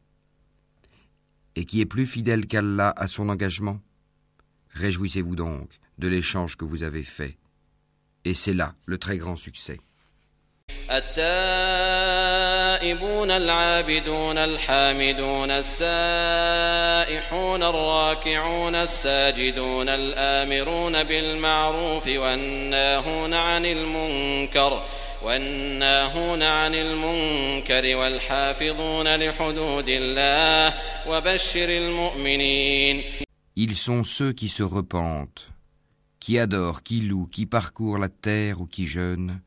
[1.59, 3.81] Et qui est plus fidèle qu'Allah à son engagement
[4.71, 7.37] Réjouissez-vous donc de l'échange que vous avez fait.
[8.25, 9.79] Et c'est là le très grand succès.
[12.85, 16.83] التائبون العابدون الحامدون السائحون
[17.63, 24.83] الراكعون الساجدون الآمرون بالمعروف والناهون عن المنكر
[25.23, 30.75] والناهون عن المنكر والحافظون لحدود الله
[31.09, 33.03] وبشر المؤمنين
[33.57, 35.47] Ils sont ceux qui se repentent,
[36.19, 39.41] qui adorent, qui louent, qui parcourent la terre ou qui jeûnent,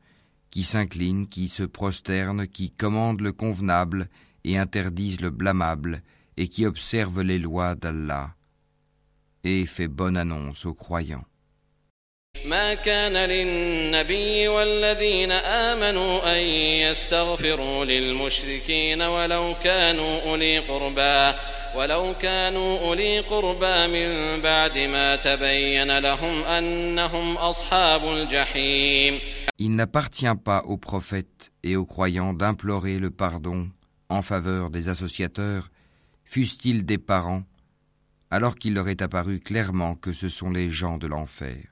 [0.50, 4.08] qui s'inclinent, qui se prosternent, qui commandent le convenable
[4.44, 6.02] et interdisent le blâmable,
[6.38, 8.34] et qui observent les lois d'Allah,
[9.44, 11.26] et fait bonne annonce aux croyants.
[12.48, 16.42] ما كان للنبي والذين آمنوا أن
[16.88, 21.38] يستغفروا للمشركين ولو كانوا أولي قربى
[21.76, 29.18] ولو كانوا أولي قربى من بعد ما تبين لهم أنهم أصحاب الجحيم
[29.60, 33.68] Il n'appartient pas aux prophètes et aux croyants d'implorer le pardon
[34.08, 35.68] en faveur des associateurs,
[36.24, 37.42] fussent-ils des parents,
[38.30, 41.71] alors qu'il leur est apparu clairement que ce sont les gens de l'enfer.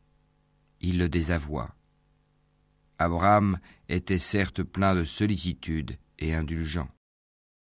[0.80, 1.74] il le désavoua.
[2.98, 3.58] Abraham
[3.88, 6.88] était certes plein de sollicitude et indulgent.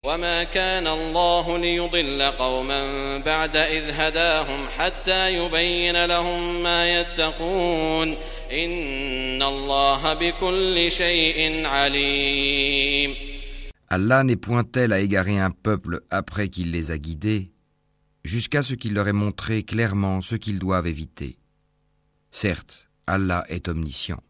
[0.04, 8.16] وما كان الله ليضل قوما بعد إذ هداهم حتى يبين لهم ما يتقون
[8.52, 13.14] إن الله بكل شيء عليم
[13.90, 17.52] Allah n'est point tel à égarer un peuple après qu'il les a guidés,
[18.24, 21.36] jusqu'à ce qu'il leur ait montré clairement ce qu'ils doivent éviter.
[22.32, 24.20] Certes, Allah est omniscient.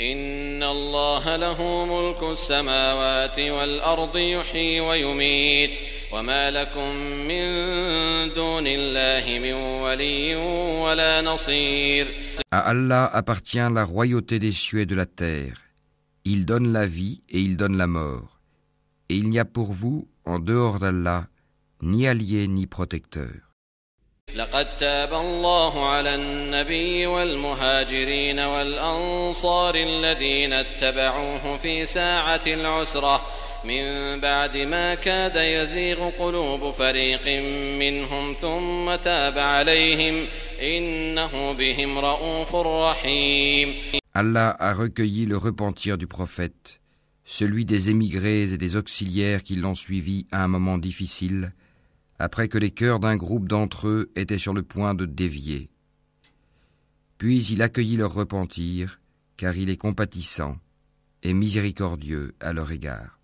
[0.00, 5.78] إن الله له ملك السماوات والأرض يحيي ويميت
[6.12, 6.96] وما لكم
[7.28, 7.44] من
[8.34, 9.52] دون الله من
[9.82, 10.36] ولي
[10.84, 12.06] ولا نصير
[12.52, 15.56] À Allah appartient la royauté des cieux et de la terre.
[16.24, 18.40] Il donne la vie et il donne la mort.
[19.08, 21.26] Et il n'y a pour vous, en dehors d'Allah,
[21.82, 23.49] ni allié ni protecteur.
[24.35, 33.21] لقد تاب الله على النبي والمهاجرين والأنصار الذين اتبعوه في ساعة العسرة.
[33.65, 37.27] من بعد ما كاد يزيغ قلوب فريق
[37.79, 40.27] منهم ثم تاب عليهم
[40.61, 43.75] إنه بهم رؤوف رحيم.
[44.13, 46.79] Allah a recueilli le repentir du prophète,
[47.25, 51.53] celui des émigrés et des auxiliaires qui l'ont suivi à un moment difficile,
[52.21, 55.69] après que les cœurs d'un groupe d'entre eux étaient sur le point de dévier.
[57.17, 59.01] Puis il accueillit leur repentir,
[59.37, 60.57] car il est compatissant
[61.23, 63.20] et miséricordieux à leur égard.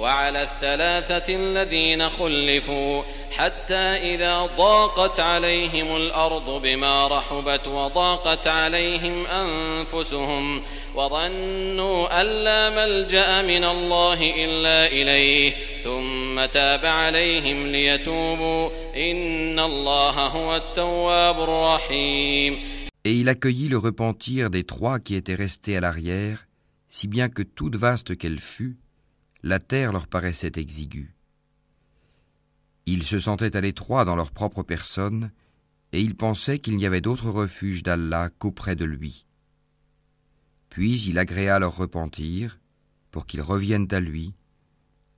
[0.00, 10.62] وعلى الثلاثة الذين خلفوا حتى إذا ضاقت عليهم الأرض بما رحبت وضاقت عليهم أنفسهم
[10.94, 15.52] وظنوا أن لا ملجأ من الله إلا إليه
[15.84, 22.58] ثم تاب عليهم ليتوبوا إن الله هو التواب الرحيم.
[23.04, 26.46] Et il accueillit le repentir des trois qui étaient restés à l'arrière,
[26.90, 28.76] si bien que toute vaste qu'elle fût,
[29.42, 31.14] la terre leur paraissait exiguë.
[32.86, 35.30] Ils se sentaient à l'étroit dans leur propre personne,
[35.92, 39.26] et ils pensaient qu'il n'y avait d'autre refuge d'Allah qu'auprès de lui.
[40.68, 42.58] Puis il agréa leur repentir,
[43.10, 44.34] pour qu'ils reviennent à lui,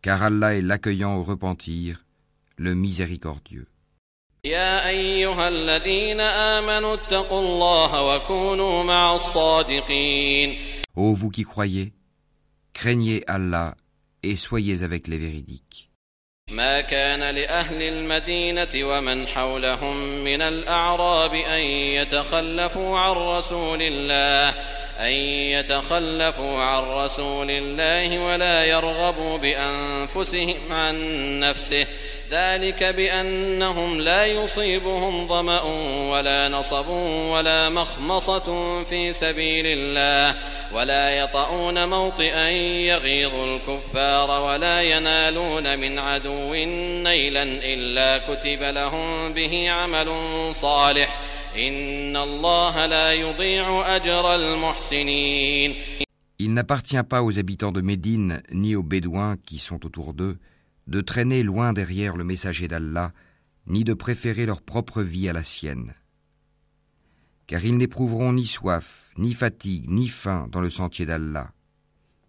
[0.01, 2.05] car Allah est l'accueillant au repentir,
[2.57, 3.67] le miséricordieux.
[10.97, 11.93] Ô vous qui croyez,
[12.73, 13.77] craignez Allah
[14.23, 15.89] et soyez avec les véridiques.
[16.49, 24.55] ما كان لأهل المدينة ومن حولهم من الأعراب أن يتخلفوا عن رسول الله
[25.01, 25.13] أن
[25.57, 30.95] يتخلفوا عن رسول الله ولا يرغبوا بأنفسهم عن
[31.41, 31.87] نفسه
[32.33, 35.63] ذلك بأنهم لا يصيبهم ظمأ
[36.11, 36.89] ولا نصب
[37.33, 38.49] ولا مخمصة
[38.85, 40.35] في سبيل الله
[40.73, 42.49] ولا يطؤون موطئا
[42.89, 46.55] يغيظ الكفار ولا ينالون من عدو
[47.05, 50.09] نيلا إلا كتب لهم به عمل
[50.55, 51.21] صالح
[51.57, 55.75] إن الله لا يضيع أجر المحسنين.
[56.39, 60.39] Il n'appartient pas aux habitants de Médine ni aux Bédouins qui sont autour d'eux
[60.87, 63.13] de traîner loin derrière le messager d'Allah,
[63.67, 65.95] ni de préférer leur propre vie à la sienne.
[67.47, 71.53] Car ils n'éprouveront ni soif, ni fatigue, ni faim dans le sentier d'Allah.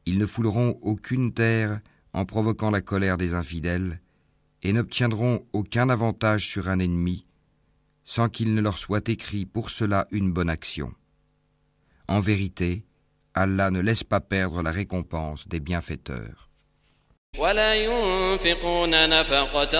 [0.06, 1.80] Ils ne fouleront aucune terre
[2.14, 4.02] en provoquant la colère des infidèles,
[4.62, 7.26] et n'obtiendront aucun avantage sur un ennemi,
[8.06, 10.94] sans qu'il ne leur soit écrit pour cela une bonne action.
[12.08, 12.86] En vérité,
[13.34, 16.53] Allah ne laisse pas perdre la récompense des bienfaiteurs.
[17.39, 19.75] ولا ينفقون نفقة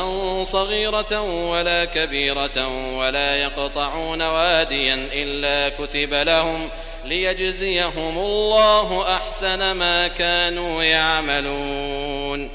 [0.45, 1.21] صغيرة
[1.51, 2.59] ولا كبيرة
[2.99, 6.69] ولا يقطعون واديا إلا كتب لهم
[7.05, 12.51] ليجزيهم الله أحسن ما كانوا يعملون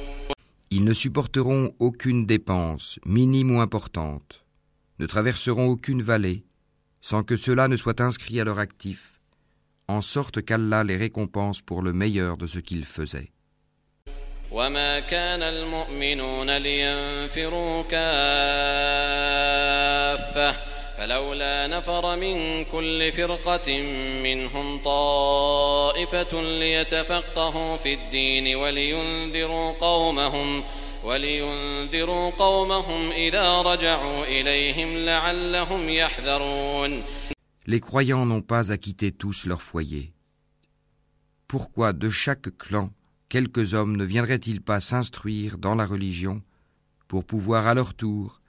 [0.75, 4.43] Ils ne supporteront aucune dépense, minime ou importante,
[4.97, 6.45] ne traverseront aucune vallée,
[6.99, 9.19] sans que cela ne soit inscrit à leur actif,
[9.88, 13.34] en sorte qu'Allah les récompense pour le meilleur de ce qu'ils faisaient.
[14.51, 17.99] وما كان المؤمنون لينفروا كافة
[20.99, 23.82] فلولا نفر من كل فرقة
[24.22, 30.62] منهم طائفة ليتفقهوا في الدين ولينذروا قومهم
[31.05, 37.03] ولينذروا قومهم إذا رجعوا إليهم لعلهم يحذرون
[37.66, 40.14] Les croyants n'ont pas à quitter tous leur foyer.
[41.49, 42.88] Pourquoi de chaque clan
[43.29, 46.41] quelques hommes ne viendraient-ils pas s'instruire dans la religion
[47.07, 48.41] pour pouvoir à leur tour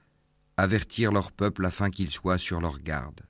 [0.56, 3.20] avertir leur peuple afin qu'ils soient sur leur garde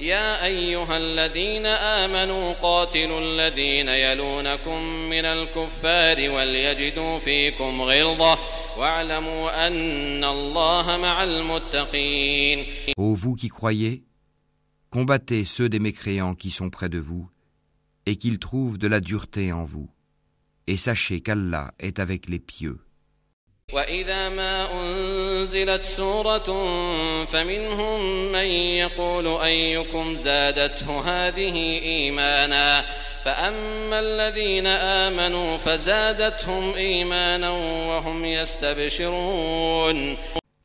[0.00, 8.38] يا أيها الذين آمنوا قاتلوا الذين يلونكم من الكفار وليجدوا فيكم غلظة
[8.78, 14.04] واعلموا أن الله مع المتقين Ô vous qui croyez,
[14.90, 17.28] combattez ceux des mécréants qui sont près de vous,
[18.06, 19.90] et qu'ils trouvent de la dureté en vous.
[20.66, 22.78] Et sachez qu'Allah est avec les pieux.
[23.72, 26.48] وإذا ما أنزلت سورة
[27.24, 28.44] فمنهم من
[28.82, 32.84] يقول أيكم زادته هذه إيمانا
[33.24, 40.16] فأما الذين آمنوا فزادتهم إيمانا وهم يستبشرون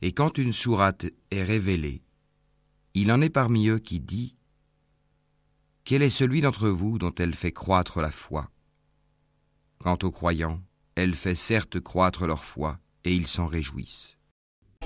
[0.02, 2.02] Et quand une sourate est révélée,
[2.94, 4.34] il en est parmi eux qui dit
[5.84, 8.49] Quel est celui d'entre vous dont elle fait croître la foi
[9.80, 10.60] Quant aux croyants,
[10.94, 14.16] elle fait certes croître leur foi, et ils s'en réjouissent.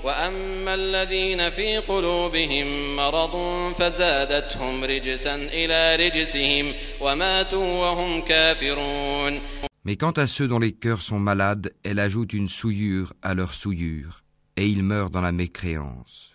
[0.03, 3.35] وأما الذين في قلوبهم مرض
[3.73, 9.41] فزادتهم رجسا إلى رجسهم وماتوا وهم كافرون
[9.83, 13.55] Mais quant à ceux dont les cœurs sont malades, elle ajoute une souillure à leur
[13.55, 14.23] souillure,
[14.55, 16.34] et ils meurent dans la mécréance.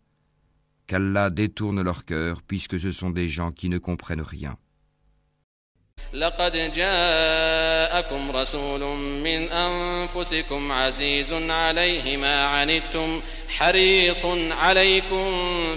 [0.90, 4.56] Qu'Allah détourne leur cœur, puisque ce sont des gens qui ne comprennent rien.
[6.12, 8.80] لقد جاءكم رسول
[9.24, 15.26] من أنفسكم عزيز عليه ما عنتم حريص عليكم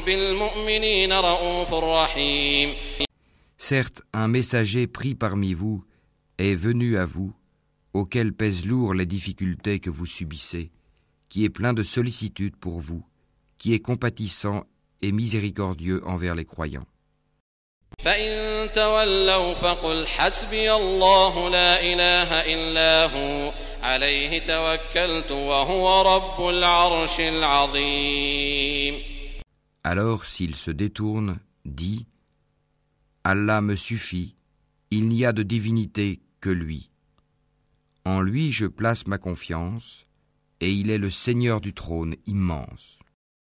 [0.06, 2.74] بالمؤمنين رؤوف رحيم
[3.58, 5.84] Certes, un messager pris parmi vous
[6.38, 7.34] est venu à vous,
[7.94, 10.72] auquel pèsent lourd les difficultés que vous subissez,
[11.28, 13.04] qui est plein de sollicitude pour vous,
[13.58, 14.64] qui est compatissant
[15.13, 16.87] miséricordieux envers les croyants.
[29.85, 32.07] Alors s'il se détourne, dit
[33.23, 34.35] Allah me suffit,
[34.91, 36.91] il n'y a de divinité que lui.
[38.05, 40.07] En lui je place ma confiance,
[40.61, 42.99] et il est le Seigneur du trône immense.